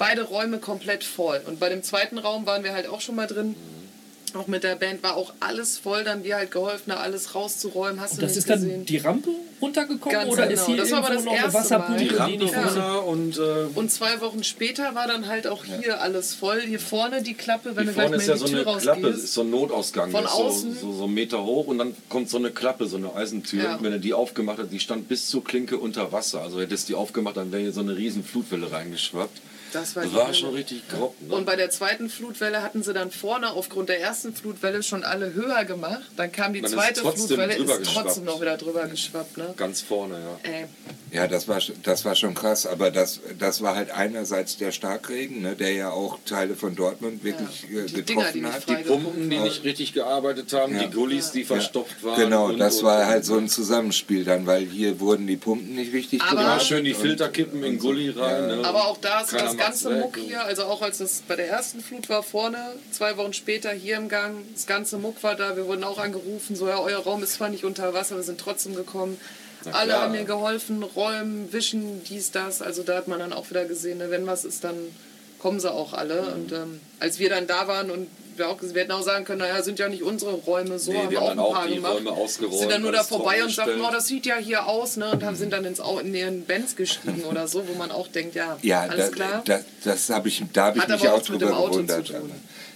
[0.00, 1.42] Beide Räume komplett voll.
[1.46, 3.54] Und bei dem zweiten Raum waren wir halt auch schon mal drin.
[4.32, 8.00] Auch mit der Band war auch alles voll, dann wir halt geholfen, da alles rauszuräumen.
[8.00, 8.86] Hast du Das nicht ist dann gesehen?
[8.86, 9.28] die Rampe
[9.60, 10.60] runtergekommen Ganz oder genau.
[10.60, 11.58] ist hier Das war aber irgendwo das noch erste.
[11.58, 12.94] Wasserpumpe, Die die, Rampe nicht Ja.
[12.94, 13.40] und äh,
[13.74, 16.60] Und zwei Wochen später war dann halt auch hier alles voll.
[16.62, 18.70] Hier vorne die Klappe, wenn Hier du gleich vorne mal ist in ja die so
[18.70, 20.10] eine Klappe, ist so ein Notausgang.
[20.12, 20.78] Von ist so, außen.
[20.80, 23.64] So, so einen Meter hoch und dann kommt so eine Klappe, so eine Eisentür.
[23.64, 23.76] Ja.
[23.76, 26.40] Und wenn er die aufgemacht hat, die stand bis zur Klinke unter Wasser.
[26.40, 29.40] Also hättest du die aufgemacht, dann wäre hier so eine riesen Flutwelle reingeschwappt.
[29.72, 31.14] Das war, war schon richtig grob.
[31.20, 31.34] Ne?
[31.34, 35.32] Und bei der zweiten Flutwelle hatten sie dann vorne aufgrund der ersten Flutwelle schon alle
[35.34, 36.02] höher gemacht.
[36.16, 38.24] Dann kam die ist zweite trotzdem Flutwelle, ist trotzdem geschwappt.
[38.24, 39.36] noch wieder drüber geschwappt.
[39.38, 39.54] Ne?
[39.56, 40.50] Ganz vorne, ja.
[40.50, 40.66] Ey,
[41.12, 45.42] Ja, das war, das war schon krass, aber das, das war halt einerseits der Starkregen,
[45.42, 47.80] ne, der ja auch Teile von Dortmund wirklich Ja.
[47.80, 48.68] äh, Die getroffen Dinger, die hat.
[48.68, 50.84] Die Pumpen, die nicht richtig gearbeitet haben, Ja.
[50.84, 52.20] die Gullis, die verstopft waren.
[52.20, 53.06] Genau, und, das und, war und.
[53.06, 56.62] halt so ein Zusammenspiel dann, weil hier wurden die Pumpen nicht richtig Aber- gemacht.
[56.64, 58.46] schön die und- Filterkippen in Gully rein.
[58.46, 58.64] Ne?
[58.64, 59.90] Aber auch da ist macht's ganze.
[59.90, 63.70] Muck hier, also auch als das bei der ersten Flut war vorne, zwei Wochen später
[63.70, 67.00] hier im Gang, das ganze Muck war da, wir wurden auch angerufen, so ja, euer
[67.00, 69.20] Raum ist zwar nicht unter Wasser, wir sind trotzdem gekommen.
[69.72, 73.66] Alle haben mir geholfen, räumen, wischen, dies, das, also da hat man dann auch wieder
[73.66, 74.76] gesehen, ne, wenn was ist, dann
[75.38, 76.22] kommen sie auch alle.
[76.22, 76.32] Mhm.
[76.32, 78.08] Und ähm, als wir dann da waren und
[78.40, 80.98] wir, auch, wir hätten auch sagen können, naja, sind ja nicht unsere Räume, so Nee,
[80.98, 81.94] haben wir auch haben ein paar die gemacht.
[81.94, 84.96] Räume ausgeräumt, sind dann nur da vorbei und sagten, oh, das sieht ja hier aus,
[84.96, 85.12] ne?
[85.12, 88.34] Und haben, sind dann ins in ihren Bands gestiegen oder so, wo man auch denkt,
[88.34, 89.42] ja, Ja, alles da, klar.
[89.44, 92.12] Da, das habe ich, da habe ich Hat mich auch mit drüber gewundert.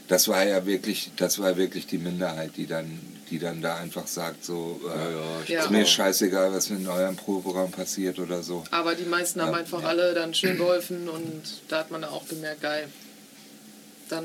[0.07, 3.00] Das war ja wirklich, das war wirklich die Minderheit, die dann,
[3.31, 5.61] die dann da einfach sagt, so, äh, ja, Ja.
[5.64, 8.64] ist mir scheißegal, was in eurem Proberaum passiert oder so.
[8.70, 9.88] Aber die meisten haben Ja, einfach ja.
[9.88, 12.87] alle dann schön geholfen und da hat man dann auch gemerkt, geil.
[14.11, 14.24] Dann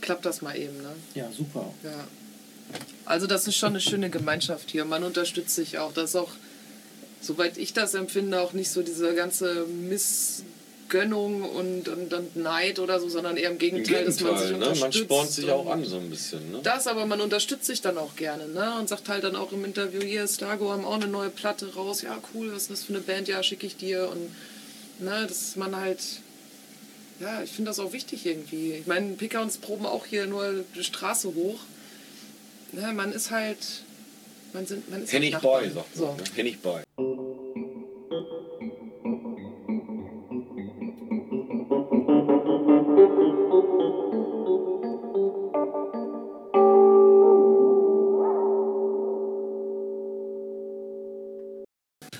[0.00, 0.92] klappt das mal eben, ne?
[1.14, 1.72] Ja, super.
[1.82, 2.06] Ja.
[3.04, 4.84] Also das ist schon eine schöne Gemeinschaft hier.
[4.84, 5.92] Man unterstützt sich auch.
[5.92, 6.30] Das ist auch,
[7.20, 13.00] soweit ich das empfinde, auch nicht so diese ganze Missgönnung und, und, und Neid oder
[13.00, 14.58] so, sondern eher im Im Gegenteil, dass man sich Gegenteil, ne?
[14.58, 15.04] man unterstützt.
[15.04, 16.52] spornt sich auch an so ein bisschen.
[16.52, 16.60] Ne?
[16.62, 18.74] Das, aber man unterstützt sich dann auch gerne, ne?
[18.78, 22.02] Und sagt halt dann auch im Interview, hier, Stago haben auch eine neue Platte raus.
[22.02, 23.26] Ja, cool, was ist das für eine Band?
[23.26, 24.08] Ja, schicke ich dir.
[24.08, 24.30] Und
[25.04, 26.00] ne, dass man halt,
[27.20, 28.72] ja, ich finde das auch wichtig irgendwie.
[28.72, 31.58] Ich meine, Picker und proben auch hier nur die Straße hoch.
[32.72, 33.58] Ne, man ist halt,
[34.54, 36.06] man, sind, man ist Hennig halt Boy, sagt so.
[36.06, 36.16] man.
[36.16, 36.24] Ne?
[36.34, 36.82] Hennig Boy.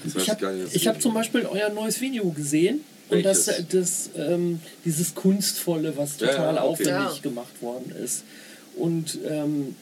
[0.03, 2.85] Das Ich habe hab zum Beispiel euer neues Video gesehen.
[3.11, 6.69] Und das, das, ähm, dieses Kunstvolle, was total ja, okay.
[6.69, 7.23] aufwendig Ja.
[7.23, 8.25] gemacht worden ist.
[8.77, 9.75] Und ähm,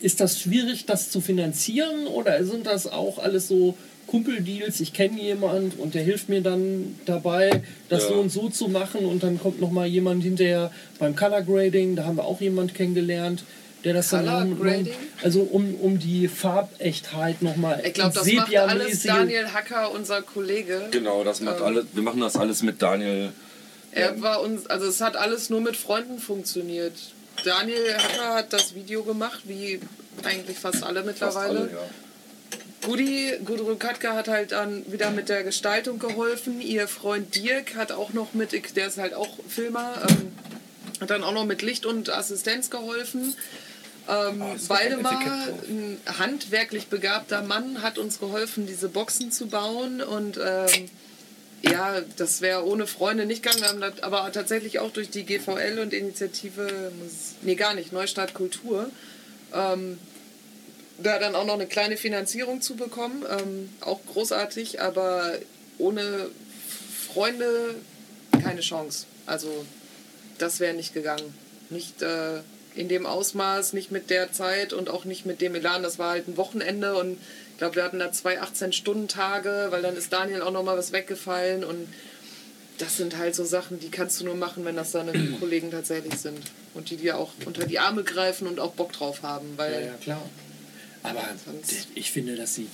[0.00, 3.74] ist das schwierig, das zu finanzieren oder sind das auch alles so
[4.06, 4.80] Kumpeldeals?
[4.80, 8.10] Ich kenne jemand und der hilft mir dann dabei, das ja.
[8.10, 11.96] so und so zu machen und dann kommt noch mal jemand hinterher beim Color Grading.
[11.96, 13.42] Da haben wir auch jemand kennengelernt
[13.84, 14.88] der das Color dann um,
[15.22, 20.88] also um, um die Farbechtheit nochmal ich glaube das macht alles Daniel Hacker unser Kollege
[20.90, 23.32] genau das macht ähm, alles wir machen das alles mit Daniel
[23.92, 26.94] er war uns also es hat alles nur mit Freunden funktioniert
[27.44, 29.80] Daniel Hacker hat das Video gemacht, wie
[30.24, 31.60] eigentlich fast alle mittlerweile.
[31.60, 32.86] Fast alle, ja.
[32.86, 36.60] Gudi, Gudrun Katka hat halt dann wieder mit der Gestaltung geholfen.
[36.60, 40.32] Ihr Freund Dirk hat auch noch mit, der ist halt auch Filmer, ähm,
[41.00, 43.34] hat dann auch noch mit Licht und Assistenz geholfen.
[44.08, 50.38] Ähm, oh, Waldemar, ein handwerklich begabter Mann, hat uns geholfen, diese Boxen zu bauen und
[50.42, 50.88] ähm,
[51.62, 56.92] ja, das wäre ohne Freunde nicht gegangen, aber tatsächlich auch durch die GVL und Initiative,
[57.42, 58.90] nee, gar nicht, Neustart Kultur,
[59.52, 59.98] ähm,
[60.98, 65.32] da dann auch noch eine kleine Finanzierung zu bekommen, ähm, auch großartig, aber
[65.78, 66.30] ohne
[67.12, 67.74] Freunde
[68.42, 69.06] keine Chance.
[69.26, 69.66] Also
[70.38, 71.34] das wäre nicht gegangen.
[71.70, 72.40] Nicht äh,
[72.78, 75.82] in dem Ausmaß, nicht mit der Zeit und auch nicht mit dem Elan.
[75.82, 77.18] Das war halt ein Wochenende und
[77.52, 81.64] ich glaube, wir hatten da zwei 18-Stunden-Tage, weil dann ist Daniel auch nochmal was weggefallen
[81.64, 81.88] und
[82.78, 86.14] das sind halt so Sachen, die kannst du nur machen, wenn das deine Kollegen tatsächlich
[86.14, 86.38] sind
[86.74, 89.54] und die dir auch unter die Arme greifen und auch Bock drauf haben.
[89.56, 90.22] Weil ja, ja klar.
[91.02, 91.24] Aber
[91.96, 92.68] ich finde, das sieht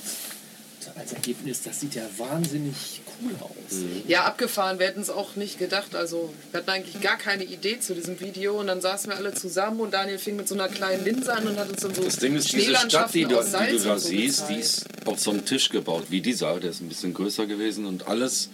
[0.97, 3.72] als Ergebnis, das sieht ja wahnsinnig cool aus.
[3.72, 4.03] Mhm.
[4.07, 4.78] Ja, abgefahren.
[4.78, 5.95] Wir hätten es auch nicht gedacht.
[5.95, 9.35] Also, wir hatten eigentlich gar keine Idee zu diesem Video und dann saßen wir alle
[9.35, 12.03] zusammen und Daniel fing mit so einer kleinen Linse an und hat uns dann so
[12.03, 15.20] Das Ding ist, diese Stadt, die du, die du da so siehst, die ist auf
[15.20, 16.59] so einem Tisch gebaut, wie dieser.
[16.61, 18.51] Der ist ein bisschen größer gewesen und alles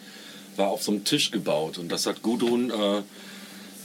[0.56, 1.78] war auf so einem Tisch gebaut.
[1.78, 2.70] Und das hat Gudrun.
[2.70, 3.02] Äh,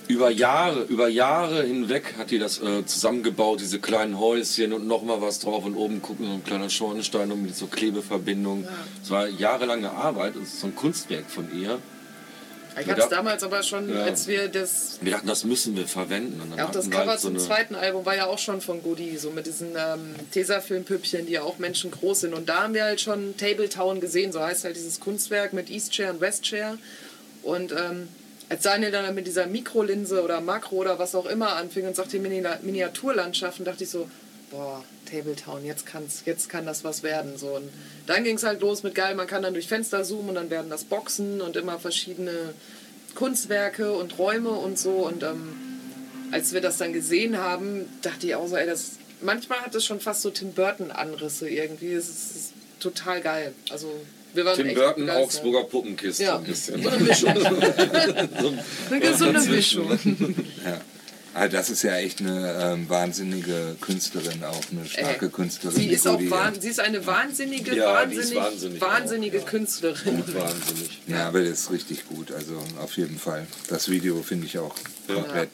[0.08, 5.22] über Jahre, über Jahre hinweg hat die das äh, zusammengebaut, diese kleinen Häuschen und nochmal
[5.22, 8.68] was drauf und oben gucken so ein kleiner Schornstein und mit so Klebeverbindung.
[9.02, 9.16] Es ja.
[9.16, 11.80] war jahrelange Arbeit und es ist so ein Kunstwerk von ihr.
[12.80, 14.04] Ich hatte es damals aber schon, ja.
[14.04, 15.00] als wir das.
[15.02, 16.54] Wir dachten, das müssen wir verwenden.
[16.58, 19.18] ja, auch das Cover halt so zum zweiten Album war ja auch schon von Goody,
[19.18, 22.34] so mit diesen ähm, Tesafilm-Püppchen, die ja auch menschengroß sind.
[22.34, 25.70] Und da haben wir halt schon Table Town gesehen, so heißt halt dieses Kunstwerk mit
[25.70, 26.78] East Chair und West Chair.
[27.44, 28.10] Und ähm,
[28.50, 32.20] als Daniel dann mit dieser Mikrolinse oder Makro oder was auch immer anfing und sagte
[32.20, 34.10] Miniaturlandschaften, dachte ich so,
[34.52, 37.38] boah, Tabletown, jetzt, kann's, jetzt kann das was werden.
[37.38, 37.56] So.
[37.56, 37.70] Und
[38.06, 40.50] dann ging es halt los mit geil, man kann dann durch Fenster zoomen und dann
[40.50, 42.54] werden das Boxen und immer verschiedene
[43.16, 45.06] Kunstwerke und Räume und so.
[45.06, 45.56] Und ähm,
[46.32, 49.86] als wir das dann gesehen haben, dachte ich auch so, ey, das, manchmal hat es
[49.86, 51.94] schon fast so Tim Burton-Anrisse irgendwie.
[51.94, 53.54] Es ist, ist total geil.
[53.72, 53.92] Also
[54.36, 56.24] Tim Burton, Augsburger Puppenkiste.
[56.24, 56.38] Ja.
[56.38, 56.82] Ein bisschen.
[56.82, 57.30] So eine Mischung.
[58.90, 60.00] eine gesunde Mischung.
[60.66, 60.82] Ja.
[61.36, 65.76] Also das ist ja echt eine ähm, wahnsinnige Künstlerin, auch eine starke äh, Künstlerin.
[65.76, 70.24] Sie ist, auch sie ist eine wahnsinnige, ja, wahnsinnig, wahnsinnig wahnsinnige auch, Künstlerin.
[70.28, 70.34] Ja.
[70.34, 71.02] Wahnsinnig.
[71.08, 72.32] Ja, aber das ist richtig gut.
[72.32, 73.48] Also auf jeden Fall.
[73.68, 74.74] Das Video finde ich auch
[75.08, 75.50] komplett.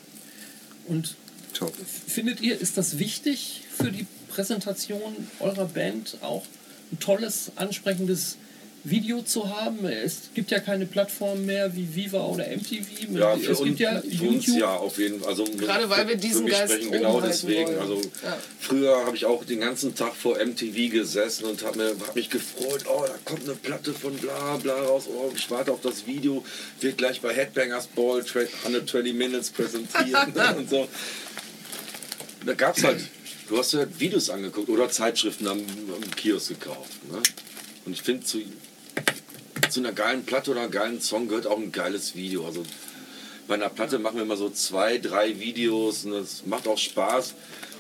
[0.87, 1.15] Und
[1.55, 1.73] top.
[2.07, 6.45] Findet ihr, ist das wichtig für die Präsentation eurer Band auch
[6.91, 8.37] ein tolles, ansprechendes
[8.83, 9.85] Video zu haben.
[9.85, 13.11] Es gibt ja keine Plattform mehr wie Viva oder MTV.
[13.11, 15.29] Ja, für, es uns, ja für uns ja auf jeden Fall.
[15.29, 17.77] Also Gerade weil wir diesen Geist sprechen, genau deswegen.
[17.77, 18.37] Also ja.
[18.59, 22.85] früher habe ich auch den ganzen Tag vor MTV gesessen und habe hab mich gefreut,
[22.87, 26.43] oh, da kommt eine Platte von bla bla raus, oh, ich warte auf das Video,
[26.79, 28.23] wird gleich bei Headbangers Ball
[28.63, 30.27] 120 Minutes präsentiert
[30.57, 30.87] und so.
[32.45, 32.99] Da gab es halt,
[33.47, 37.11] du hast ja Videos angeguckt oder Zeitschriften am, am Kiosk gekauft.
[37.11, 37.21] Ne?
[37.85, 38.39] Und ich finde, zu
[39.71, 42.45] zu einer geilen Platte oder einem geilen Song gehört auch ein geiles Video.
[42.45, 42.63] Also
[43.47, 47.33] bei einer Platte machen wir immer so zwei, drei Videos und das macht auch Spaß.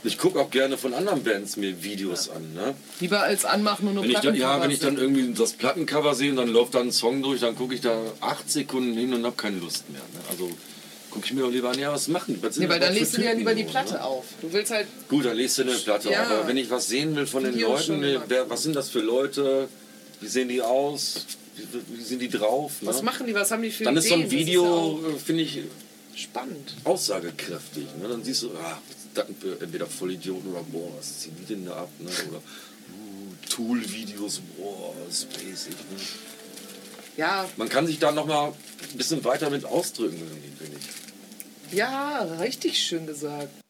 [0.03, 2.33] Ich gucke auch gerne von anderen Bands mir Videos ja.
[2.33, 2.53] an.
[2.53, 2.73] Ne?
[2.99, 6.15] Lieber als anmachen und nur wenn ich dann, Ja, wenn ich dann irgendwie das Plattencover
[6.15, 9.13] sehe und dann läuft da ein Song durch, dann gucke ich da acht Sekunden hin
[9.13, 10.01] und habe keine Lust mehr.
[10.01, 10.19] Ne?
[10.31, 10.49] Also
[11.11, 13.21] gucke ich mir doch lieber an, ja, was machen was nee, weil dann liest du
[13.21, 14.03] dir ja lieber die Platte ne?
[14.03, 14.25] auf.
[14.41, 14.87] Du willst halt.
[15.07, 16.23] Gut, dann liest du eine Platte ja.
[16.23, 16.31] auf.
[16.31, 19.67] Aber wenn ich was sehen will von den Leuten, wer, was sind das für Leute,
[20.19, 21.27] wie sehen die aus,
[21.89, 22.81] wie, sind die drauf?
[22.81, 22.89] Ne?
[22.89, 24.03] Was machen die, was haben die für Dann Ideen?
[24.03, 25.59] ist so ein Video, ja finde ich,
[26.15, 26.75] spannend.
[26.83, 27.85] Aussagekräftig.
[28.01, 28.07] Ne?
[28.07, 28.77] Dann siehst du, ah,
[29.59, 31.89] entweder Vollidioten oder boah, was ziehen die denn da ab?
[31.99, 32.09] Ne?
[32.29, 35.71] Oder uh, Tool-Videos, boah, spacig.
[35.73, 35.99] Ne?
[37.17, 37.47] Ja.
[37.57, 38.53] Man kann sich da nochmal
[38.91, 40.17] ein bisschen weiter mit ausdrücken,
[40.57, 41.77] finde ich.
[41.77, 43.60] Ja, richtig schön gesagt.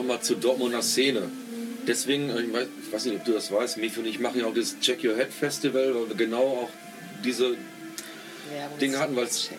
[0.00, 1.30] Nochmal zur Dortmunder Szene.
[1.86, 4.40] Deswegen, äh, ich weiß, ich weiß nicht, ob du das weißt, Mifi und ich machen
[4.40, 6.70] ja auch das Check Your Head Festival, weil wir genau auch
[7.24, 7.56] diese
[8.80, 9.50] Dinge hatten, weil es.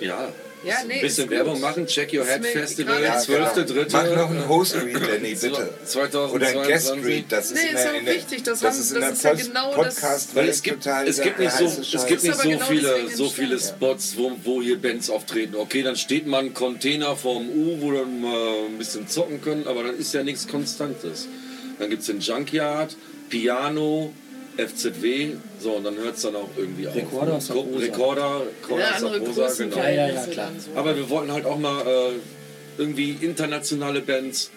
[0.00, 0.32] Ja,
[0.66, 3.92] Ja, nee, ein bisschen Werbung machen, Check Your Head Festival, gerade- 12.3.
[3.92, 5.70] Mach noch einen Host-Read, Danny, bitte.
[5.84, 6.34] 2022.
[6.34, 7.24] Oder ein Guest-Read.
[7.30, 9.22] Das ist Nee, in ist der, auch wichtig, das das haben- ist in das ist
[9.24, 12.34] ja genau das- Podcast Weil es gibt, total es gibt nicht so, es gibt nicht
[12.36, 13.58] so genau viele, so viele.
[13.60, 15.54] Spots, wo, wo hier Bands auftreten.
[15.56, 19.66] Okay, dann steht mal ein Container vorm U, wo dann mal ein bisschen zocken können,
[19.66, 21.28] aber dann ist ja nichts Konstantes.
[21.78, 22.96] Dann gibt es den Junkyard,
[23.28, 24.12] Piano,
[24.56, 27.48] FZW, so und dann hört es dann auch irgendwie Recorder, auf.
[27.50, 29.82] Ja, andere Saprosa, Größen genau.
[29.82, 30.52] Ja, ja, ja, klar.
[30.74, 32.12] Aber wir wollten halt auch mal äh,
[32.78, 34.50] irgendwie internationale Bands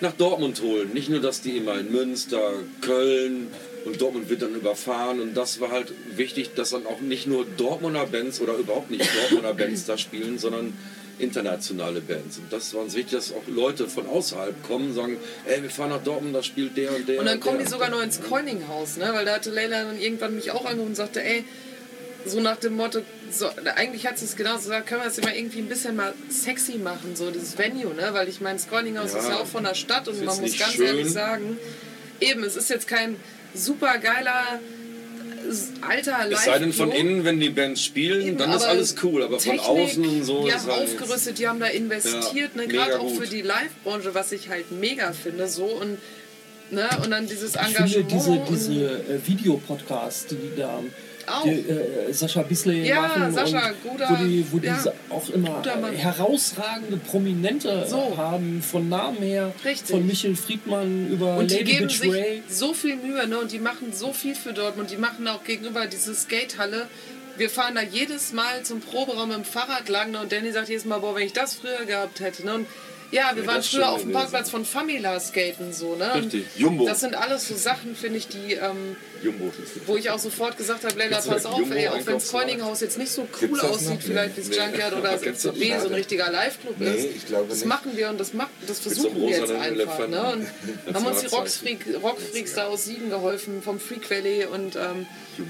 [0.00, 0.92] nach Dortmund holen.
[0.92, 3.48] Nicht nur, dass die immer in Münster, Köln
[3.84, 5.20] und Dortmund wird dann überfahren.
[5.20, 9.08] Und das war halt wichtig, dass dann auch nicht nur Dortmunder Bands oder überhaupt nicht
[9.16, 10.74] Dortmunder Bands da spielen, sondern
[11.22, 12.38] internationale Bands.
[12.38, 15.16] Und das war uns wichtig, dass auch Leute von außerhalb kommen und sagen,
[15.46, 17.20] ey, wir fahren nach Dortmund, da spielt der und der.
[17.20, 19.10] Und dann kommen die sogar noch ins Coininghaus, ne?
[19.12, 21.44] Weil da hatte Leila dann irgendwann mich auch angerufen und sagte, ey,
[22.26, 23.00] so nach dem Motto,
[23.30, 25.96] so, eigentlich hat sie es genau so gesagt, können wir das immer irgendwie ein bisschen
[25.96, 28.10] mal sexy machen, so dieses Venue, ne?
[28.12, 30.58] Weil ich meine, das Coininghaus Ja, ist ja auch von der Stadt und man muss
[30.58, 30.86] ganz schön.
[30.86, 31.56] ehrlich sagen,
[32.20, 33.16] eben, es ist jetzt kein
[33.54, 34.60] super geiler
[35.80, 39.22] alter Es sei denn, von innen, wenn die Bands spielen, Eben, dann ist alles cool.
[39.22, 42.50] Aber von Technik, außen und so Die ist haben halt aufgerüstet, die haben da investiert,
[42.54, 42.68] Ja, ne?
[42.68, 45.48] gerade auch für die Live-Branche, was ich halt mega finde.
[45.48, 45.98] So und,
[46.70, 46.88] ne?
[47.04, 47.92] und dann dieses Ich Engagement.
[47.92, 48.84] finde diese, diese
[49.14, 50.80] äh, Videopodcasts, die die da
[51.26, 51.44] Auch.
[51.44, 55.28] die, äh, Sascha Bisley Ja, machen, Sascha, und guter- wo die, wo die ja, auch
[55.30, 58.16] immer äh, herausragende Prominente So.
[58.16, 59.90] haben, von Namen her, Richtig.
[59.90, 62.42] von Michael Friedmann über Und die Lady geben Bitch sich Ray.
[62.48, 63.38] so viel Mühe ne?
[63.38, 64.90] und die machen so viel für Dortmund.
[64.90, 66.88] Die machen auch gegenüber diese Skatehalle.
[67.36, 70.20] Wir fahren da jedes Mal zum Proberaum mit dem Fahrrad lang ne?
[70.20, 72.44] und Danny sagt jedes Mal, boah, wenn ich das früher gehabt hätte.
[72.44, 72.54] Ne?
[72.54, 72.66] Und
[73.10, 74.12] ja, wir Wäre waren früher auf dem.
[74.12, 75.96] Parkplatz von Famila skaten so.
[75.96, 76.10] Ne?
[76.14, 76.44] Und Richtig.
[76.56, 76.86] Jumbo.
[76.86, 79.52] Das sind alles so Sachen, finde ich, die ähm, Jumbo.
[79.86, 82.30] wo ich auch sofort gesagt habe, du pass auf, ey, auch wenn das?
[82.30, 84.00] Coininghaus jetzt nicht so cool aussieht, noch?
[84.00, 84.56] vielleicht wie das.
[84.56, 87.16] Junkyard oder du so, ein richtiger Live-Club Nee, ist.
[87.16, 87.66] ich glaube das nicht.
[87.66, 90.08] machen wir und das, macht, das versuchen wir jetzt einfach.
[90.08, 90.32] Ne?
[90.32, 90.46] Und
[90.94, 95.06] haben uns die Rockfreaks da aus Siegen geholfen, vom Freak Valley und ähm,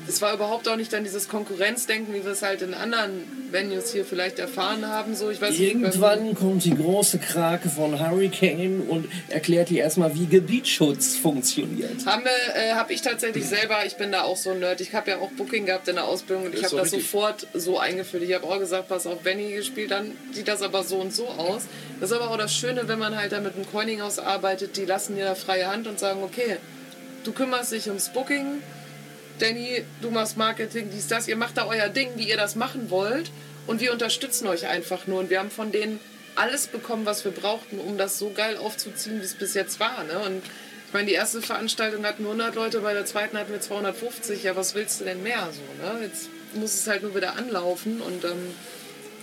[0.09, 3.93] es war überhaupt auch nicht dann dieses Konkurrenzdenken, wie wir es halt in anderen Venues
[3.93, 5.15] hier vielleicht erfahren haben.
[5.17, 10.15] So, ich weiß nicht, Irgendwann kommt die große Krake von Hurricane und erklärt dir erstmal,
[10.15, 12.07] wie Gebietsschutz funktioniert.
[12.07, 14.95] Haben wir, äh, habe ich tatsächlich selber, ich bin da auch so ein Nerd, ich
[14.95, 17.05] habe ja auch Booking gehabt in der Ausbildung und ich habe das richtig.
[17.05, 18.23] sofort so eingeführt.
[18.23, 21.29] Ich habe auch gesagt, pass auf, Benny gespielt, dann sieht das aber so und so
[21.29, 21.63] aus.
[22.01, 24.85] Das ist aber auch das Schöne, wenn man halt da mit einem Coininghaus arbeitet, die
[24.85, 26.59] lassen dir da freie Hand und sagen, okay,
[27.25, 28.63] du kümmerst dich ums Booking,
[29.39, 32.91] Danny, du machst Marketing, dies, das, ihr macht da euer Ding, wie ihr das machen
[32.91, 33.31] wollt
[33.67, 36.01] und wir unterstützen euch einfach nur und wir haben von denen
[36.35, 40.05] alles bekommen, was wir brauchten, um das so geil aufzuziehen, wie es bis jetzt war.
[40.05, 40.19] Ne?
[40.19, 40.43] Und
[40.93, 44.43] ich meine, die erste Veranstaltung hatten 100 Leute, bei der zweiten hatten wir 250.
[44.45, 45.49] Ja, was willst du denn mehr?
[45.51, 46.05] So, ne?
[46.05, 48.49] Jetzt muss es halt nur wieder anlaufen und ähm,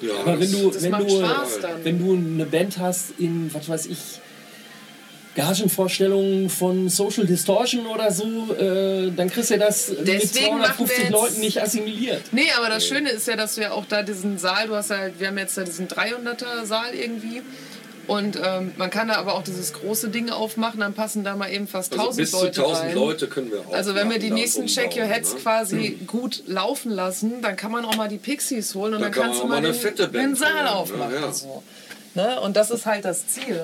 [0.01, 1.83] Ja, Aber wenn das- du, das wenn macht du, Spaß dann.
[1.85, 3.99] wenn du eine Band hast in, was weiß ich,
[5.35, 10.97] Gagenvorstellungen von Social Distortion oder so, äh, dann kriegst du das mit Deswegen wir 250
[10.97, 12.21] jetzt- Leuten nicht assimiliert.
[12.31, 14.89] Nee, aber das Schöne ist ja, dass du ja auch da diesen Saal, du hast
[14.89, 17.43] ja halt, wir haben jetzt da diesen 300er Saal irgendwie.
[18.09, 21.51] Und ähm, man kann da aber auch dieses große Ding aufmachen, dann passen da mal
[21.51, 22.95] eben fast also 1000 bis zu Leute 1000 rein.
[22.95, 23.71] Leute können wir auch.
[23.71, 25.39] Also wenn wir die nächsten Check Your Heads ne?
[25.41, 29.11] quasi gut laufen lassen, dann kann man auch mal die Pixies holen und Dann dann,
[29.11, 30.75] kann kannst du mal den, den Saal holen, ne?
[30.75, 31.13] aufmachen.
[31.13, 31.31] Ja.
[31.31, 31.63] So.
[32.15, 32.41] Ne?
[32.41, 33.61] Und das ist halt das Ziel.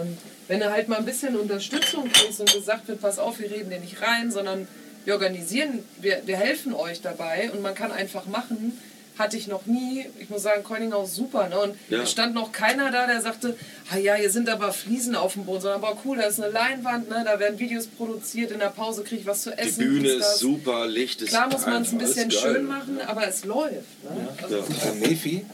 [0.48, 3.72] Wenn du halt mal ein bisschen Unterstützung kriegst und gesagt wird, pass auf, wir reden
[3.72, 4.68] dir nicht rein, sondern
[5.06, 8.80] wir organisieren, wir, wir helfen euch dabei und man kann einfach machen,
[9.18, 10.05] hatte ich noch nie.
[10.20, 11.47] Ich muss sagen, Coininghaus super.
[11.49, 11.59] Ne?
[11.59, 12.01] Und Ja.
[12.01, 13.55] es stand noch keiner da, der sagte,
[13.91, 16.51] ah ja, hier sind aber Fliesen auf dem Boden, sondern aber cool, da ist eine
[16.51, 17.24] Leinwand, ne?
[17.26, 19.78] da werden Videos produziert, in der Pause kriege ich was zu Die essen.
[19.86, 23.28] Bühne dies, ist super, Licht ist Klar muss man es ein bisschen schön machen, aber
[23.28, 23.74] es läuft.
[24.03, 24.28] Ne?
[24.41, 24.63] Also, Ja.
[24.91, 25.45] Äh, Nefi,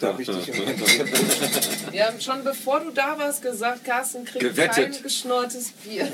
[0.00, 0.08] ja.
[0.08, 4.92] darf ich dich im Wir haben schon bevor du da warst gesagt, Carsten kriegt Gewettet.
[4.92, 6.08] kein geschnortes Bier.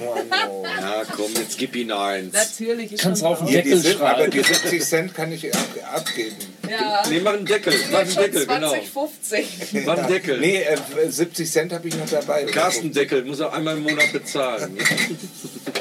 [0.81, 2.33] Ja, komm, jetzt gib ihn eins.
[2.33, 2.93] Natürlich.
[2.93, 3.49] Ist Kannst auf den.
[3.49, 6.37] Ja, Deckel sind, aber die 70 Cent kann ich ab, abgeben.
[6.69, 7.03] Ja.
[7.09, 8.71] Nee, mach einen Deckel, mach einen Deckel, genau.
[8.71, 9.47] 20, 50.
[9.87, 10.41] Mach einen Deckel.
[10.41, 12.45] Nee, äh, 70 Cent habe ich noch dabei.
[12.45, 14.77] Carsten Deckel muss er einmal im Monat bezahlen.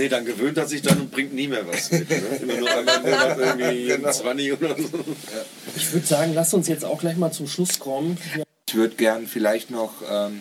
[0.00, 2.08] Nee, dann gewöhnt er sich dann und bringt nie mehr was mit.
[2.08, 2.16] Ne?
[2.40, 4.10] Immer nur einmal im Monat irgendwie Genau.
[4.10, 4.88] 20 oder so.
[5.76, 8.16] Ich würde sagen, lass uns jetzt auch gleich mal zum Schluss kommen.
[8.66, 10.40] Ich würde gern vielleicht noch ähm,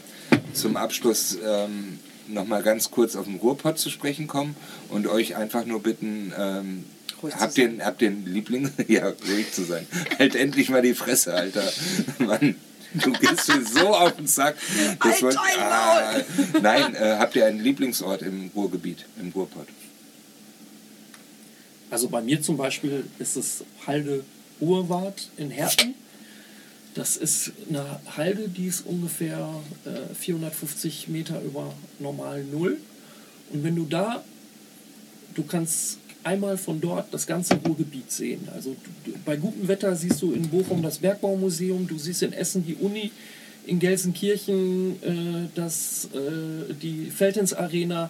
[0.54, 2.00] zum Abschluss ähm,
[2.30, 4.56] noch mal ganz kurz auf den Ruhrpott zu sprechen kommen
[4.88, 6.86] und euch einfach nur bitten, ähm,
[7.22, 8.72] habt, ihr, habt ihr einen Liebling?
[8.88, 9.86] ja, ruhig zu sein.
[10.20, 11.70] halt endlich mal die Fresse, Alter.
[12.20, 12.56] Mann.
[12.94, 14.56] Du gehst mir so auf den Sack.
[15.02, 16.16] Das wollt, ah,
[16.62, 19.68] nein, äh, habt ihr einen Lieblingsort im Ruhrgebiet, im Ruhrpott?
[21.92, 24.24] Also bei mir zum Beispiel ist es Halde
[24.60, 25.96] Urwart in Herten.
[26.94, 29.50] Das ist eine Halde, die ist ungefähr
[29.86, 32.78] äh, 450 Meter über normal Null.
[33.52, 34.24] Und wenn du da,
[35.36, 38.48] du kannst einmal von dort das ganze Ruhrgebiet sehen.
[38.54, 42.66] Also du, bei gutem Wetter siehst du in Bochum das Bergbaumuseum, du siehst in Essen
[42.66, 43.12] die Uni,
[43.66, 48.10] in Gelsenkirchen äh, das, äh, die Feldhins Arena.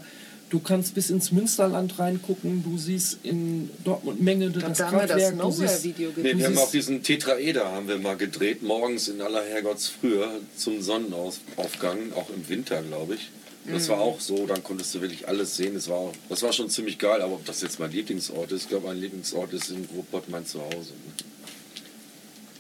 [0.50, 5.06] Du kannst bis ins Münsterland reingucken, du siehst in Dortmund Menge das da haben wir
[5.06, 5.42] das Kraftwerk.
[5.42, 5.86] du siehst,
[6.18, 10.82] Nee, wir haben auch diesen Tetraeder haben wir mal gedreht, morgens in aller Herrgottsfrühe zum
[10.82, 13.30] Sonnenaufgang, auch im Winter, glaube ich.
[13.72, 15.76] Das war auch so, dann konntest du wirklich alles sehen.
[15.76, 18.64] Das war, auch, das war schon ziemlich geil, aber ob das jetzt mein Lieblingsort ist,
[18.64, 20.94] ich glaube, mein Lieblingsort ist in Ruhrpott mein Zuhause.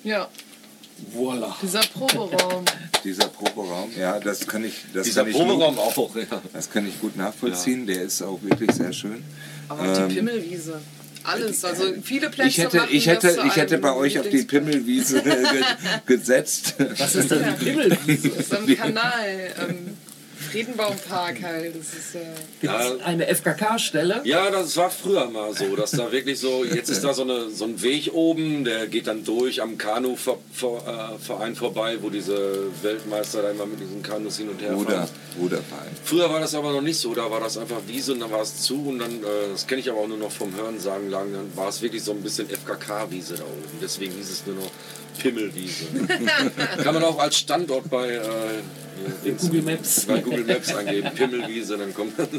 [0.03, 0.29] Ja,
[1.11, 1.55] Voila.
[1.61, 2.65] dieser Proberaum.
[3.03, 6.41] Dieser Proberaum, ja, das kann ich, das Dieser kann ich Proberaum auch, ja.
[6.51, 7.87] Das kann ich gut nachvollziehen.
[7.87, 9.23] Der ist auch wirklich sehr schön.
[9.69, 10.81] Aber auch die Pimmelwiese.
[11.23, 14.43] Alles, also viele Plätze Ich hätte, machen ich hätte, ich hätte bei euch auf die.
[14.43, 15.35] Pimmelwiese ge
[16.05, 16.75] gesetzt.
[16.97, 18.29] Was ist denn die Himmelwiese?
[18.29, 19.53] Das ist am Kanal.
[19.61, 19.97] Ähm,
[20.39, 21.75] Friedenbaumpark halt.
[21.75, 22.21] Das ist, äh,
[22.61, 24.21] es eine FKK-Stelle?
[24.23, 27.49] Ja, das war früher mal so, dass da wirklich so, jetzt ist da so, eine,
[27.49, 33.51] so ein Weg oben, der geht dann durch am Kanu-Verein vorbei, wo diese Weltmeister da
[33.51, 35.09] immer mit diesen Kanus hin und her Ruder, fahren.
[35.39, 35.89] Ruderverein.
[36.03, 38.41] Früher war das aber noch nicht so, da war das einfach Wiese und dann war
[38.41, 41.09] es zu und dann, äh, das kenne ich aber auch nur noch vom Hören sagen
[41.09, 43.79] lang, dann war es wirklich so ein bisschen FKK-Wiese da oben.
[43.81, 44.71] Deswegen hieß es nur noch
[45.19, 45.85] Pimmelwiese.
[46.83, 48.19] Kann man auch als Standort bei äh,
[49.25, 50.05] Dings- Google Maps.
[50.05, 52.13] Bei Google Maps eingeben, Pimmelwiese, dann kommt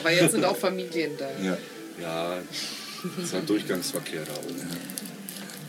[0.00, 1.28] aber jetzt sind auch Familien da.
[1.44, 1.56] Ja.
[2.00, 2.34] Ja,
[3.18, 4.60] es ist halt Durchgangsverkehr da oben.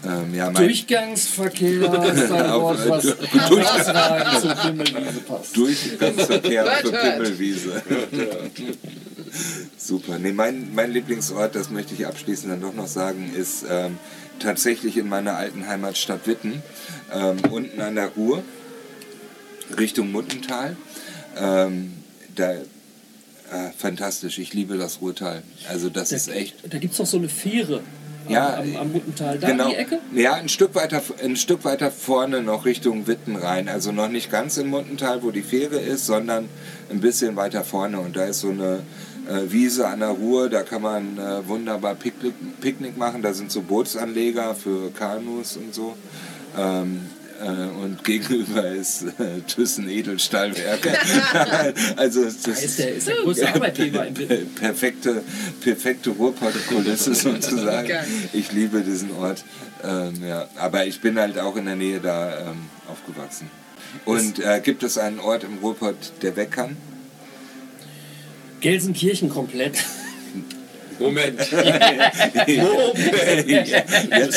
[0.06, 5.56] Ähm, ja, mein Durchgangsverkehr ist ein Wort, was Durch- herausragend zur Himmelwiese passt.
[5.58, 6.84] Durchgangsverkehr hört.
[6.92, 7.82] Pimmelwiese.
[9.78, 10.20] Super.
[10.20, 13.98] Nee, mein, mein Lieblingsort, das möchte ich abschließend dann doch noch sagen, ist ähm,
[14.40, 16.62] tatsächlich in meiner alten Heimatstadt Witten,
[17.12, 18.44] ähm, unten an der Ruhr,
[19.78, 20.76] Richtung Muttental.
[21.38, 21.94] Ähm,
[22.36, 22.64] da, äh,
[23.78, 25.44] fantastisch, ich liebe das Ruhrtal.
[25.70, 27.82] Also das ist echt Da gibt es noch so eine Fähre
[28.30, 29.38] Ja, am, am, Muttental.
[29.38, 29.70] Da genau.
[29.70, 30.00] die Ecke?
[30.14, 33.68] Ja, ein Stück, weiter, ein Stück weiter vorne noch Richtung Witten rein.
[33.68, 36.50] Also noch nicht ganz im Muttental, wo die Fähre ist, sondern
[36.90, 38.00] ein bisschen weiter vorne.
[38.00, 38.80] Und da ist so eine
[39.28, 43.22] äh, Wiese an der Ruhr, da kann man äh, wunderbar Picknick, Picknick machen.
[43.22, 45.96] Da sind so Bootsanleger für Kanus und so.
[46.58, 50.90] Ähm, äh, und gegenüber ist äh, Thyssen Edelstahlwerke.
[51.98, 54.56] also das Da ist der, ist der größte Arbeitgeber in Witten.
[54.56, 55.24] perfekte,
[55.62, 57.92] perfekte Ruhrpott-Kulisse sozusagen.
[58.34, 59.44] Ich liebe diesen Ort.
[59.84, 60.48] Ähm, ja.
[60.58, 63.50] Aber ich bin halt auch in der Nähe da ähm, aufgewachsen.
[64.06, 66.78] Und äh, gibt es einen Ort im Ruhrpott, der weg kann?
[68.62, 69.84] Gelsenkirchen komplett.
[71.00, 71.40] Moment.
[71.40, 71.54] jetzt,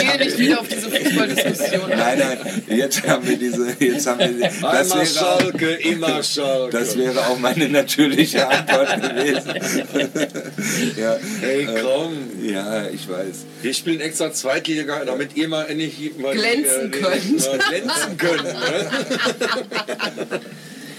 [0.00, 1.90] Ich gehe nicht wieder auf diese Fußballdiskussion.
[1.90, 2.38] nein, nein,
[2.68, 5.06] jetzt haben wir diese, jetzt haben wir, das Einmal wäre, auch,
[5.40, 6.78] Schalke, immer Schalke.
[6.78, 9.54] das wäre auch meine natürliche Antwort gewesen.
[10.96, 12.16] ja, hey, komm.
[12.42, 13.44] ja, ich weiß.
[13.62, 17.46] Wir spielen extra Zweitliga, damit ihr mal endlich mal Glänzen die, könnt.
[17.46, 18.44] Mal glänzen könnt.
[18.44, 20.40] Ne?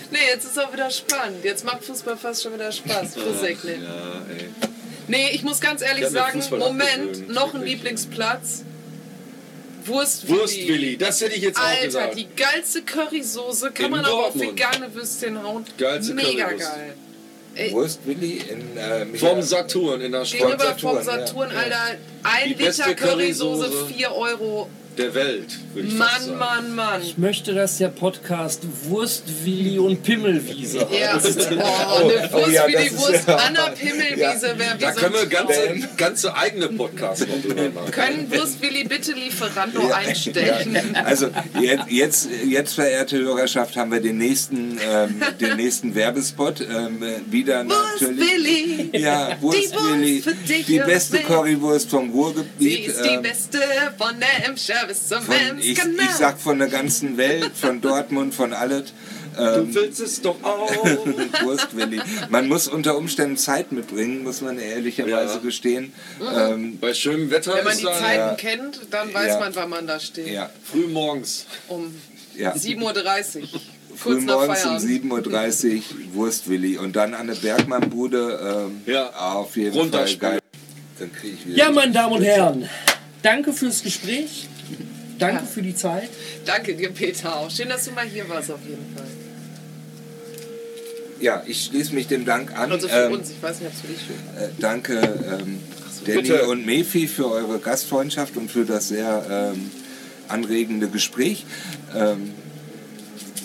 [0.09, 1.43] Nee, jetzt ist auch wieder spannend.
[1.43, 3.15] Jetzt macht Fußball fast schon wieder Spaß.
[3.15, 3.73] Fußsäckle.
[3.73, 4.45] Ja, ey.
[5.07, 7.63] Nee, ich muss ganz ehrlich sagen, Moment, noch ein.
[7.63, 8.63] Lieblingsplatz.
[9.85, 10.39] Wurstwilli.
[10.39, 12.17] Wurstwilli, das hätte ich jetzt auch Alter, gesagt.
[12.17, 14.49] die geilste Currysoße kann In man aber auf Dortmund.
[14.59, 15.65] vegane Würstchen hauen.
[15.77, 16.59] Geilste Mega Currywurst.
[16.73, 16.93] geil.
[17.55, 21.57] Ey, Wurstwilli in äh, Vom Saturn in der Gegenüber Stadt vom Saturn, ja.
[21.57, 23.93] Alter, ein Die Liter Currysoße, Currysoße.
[23.93, 24.69] 4 Euro.
[24.97, 26.39] Der Welt, würde ich fast Mann, sagen.
[26.39, 27.01] Mann, Mann.
[27.01, 30.79] Ich möchte, dass der Podcast Wurstwilli und Pimmelwiese.
[30.79, 30.85] Ja,
[31.15, 34.75] oh, eine oh Wurst ja, wie das die ist Wurst ja- an der Pimmelwiese wäre
[34.77, 37.91] wie Da können wir ganze, ganze eigene Podcasts noch drüber machen.
[37.91, 40.95] Können Wurstwilli bitte Lieferando einstellen?
[41.05, 41.27] Also
[41.61, 46.61] jetzt, jetzt, jetzt, verehrte Hörerschaft, haben wir den nächsten, ähm, den nächsten Werbespot.
[46.61, 48.19] Ähm, äh, wieder natürlich.
[48.19, 48.89] Wurstwilli.
[48.99, 50.21] Ja, Wurstwilli.
[50.21, 51.17] Die Wurst für dich Die beste.
[51.19, 52.87] Currywurst vom Sie Ruhrgebiet.
[52.87, 53.59] ist die ähm, beste
[53.97, 56.05] von der Emscher bis zum von, ich, Emskanal.
[56.05, 58.93] ich sag von der ganzen Welt, von Dortmund, von alles.
[59.35, 60.71] Du Ähm, willst es doch auch.
[61.43, 62.01] Wurstwilli.
[62.29, 65.39] Man muss unter Umständen Zeit mitbringen, muss man ehrlicherweise Ja.
[65.39, 65.93] gestehen.
[66.35, 68.33] Ähm, Bei schönem Wetter Wenn man ist die Zeiten ja.
[68.35, 69.39] kennt, dann weiß Ja.
[69.39, 70.27] man, wann man da steht.
[70.29, 71.45] ja, früh morgens.
[71.67, 71.93] Um
[72.35, 72.53] ja.
[72.55, 73.61] 7.30 Uhr.
[73.95, 74.89] Frühmorgens um Feierabend.
[75.31, 75.81] 7.30 Uhr
[76.13, 78.67] Wurstwilli und dann an der Bergmannbude.
[78.67, 79.09] Ähm, Ja.
[79.11, 80.39] Auf jeden Fall geil.
[80.97, 81.57] Dann krieg ich wieder.
[81.57, 82.67] Ja, meine Damen und Herren,
[83.21, 84.47] danke fürs Gespräch.
[85.17, 85.45] Danke ja.
[85.45, 86.09] für die Zeit.
[86.45, 87.51] Danke dir, Peter, auch.
[87.51, 89.07] Schön, dass du mal hier warst, auf jeden Fall.
[91.19, 92.71] Ja, ich schließe mich dem Dank an.
[92.71, 95.59] Also für ähm, uns, ich weiß nicht, ob es für dich schön äh, Danke, ähm,
[95.91, 96.47] so, Danny bitte.
[96.47, 99.71] und Mefi, für eure Gastfreundschaft und für das sehr ähm,
[100.27, 101.45] anregende Gespräch.
[101.95, 102.33] Ähm,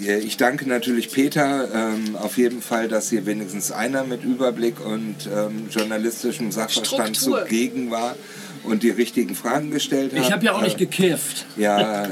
[0.00, 5.16] ich danke natürlich Peter ähm, auf jeden Fall, dass hier wenigstens einer mit Überblick und
[5.32, 7.44] ähm, journalistischem Sachverstand Struktur.
[7.44, 8.16] zugegen war
[8.64, 10.20] und die richtigen Fragen gestellt hat.
[10.20, 11.46] Ich habe ja auch nicht gekifft.
[11.56, 12.08] Ja.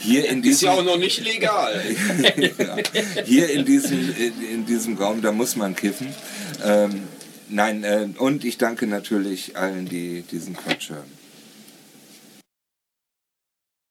[0.00, 1.82] Hier in diesem, Ist ja auch noch nicht legal.
[2.58, 2.76] ja,
[3.24, 6.08] hier in diesem, in, in, diesem Raum, da muss man kiffen.
[6.64, 7.02] Ähm,
[7.48, 11.15] nein, äh, und ich danke natürlich allen, die diesen Quatsch hören.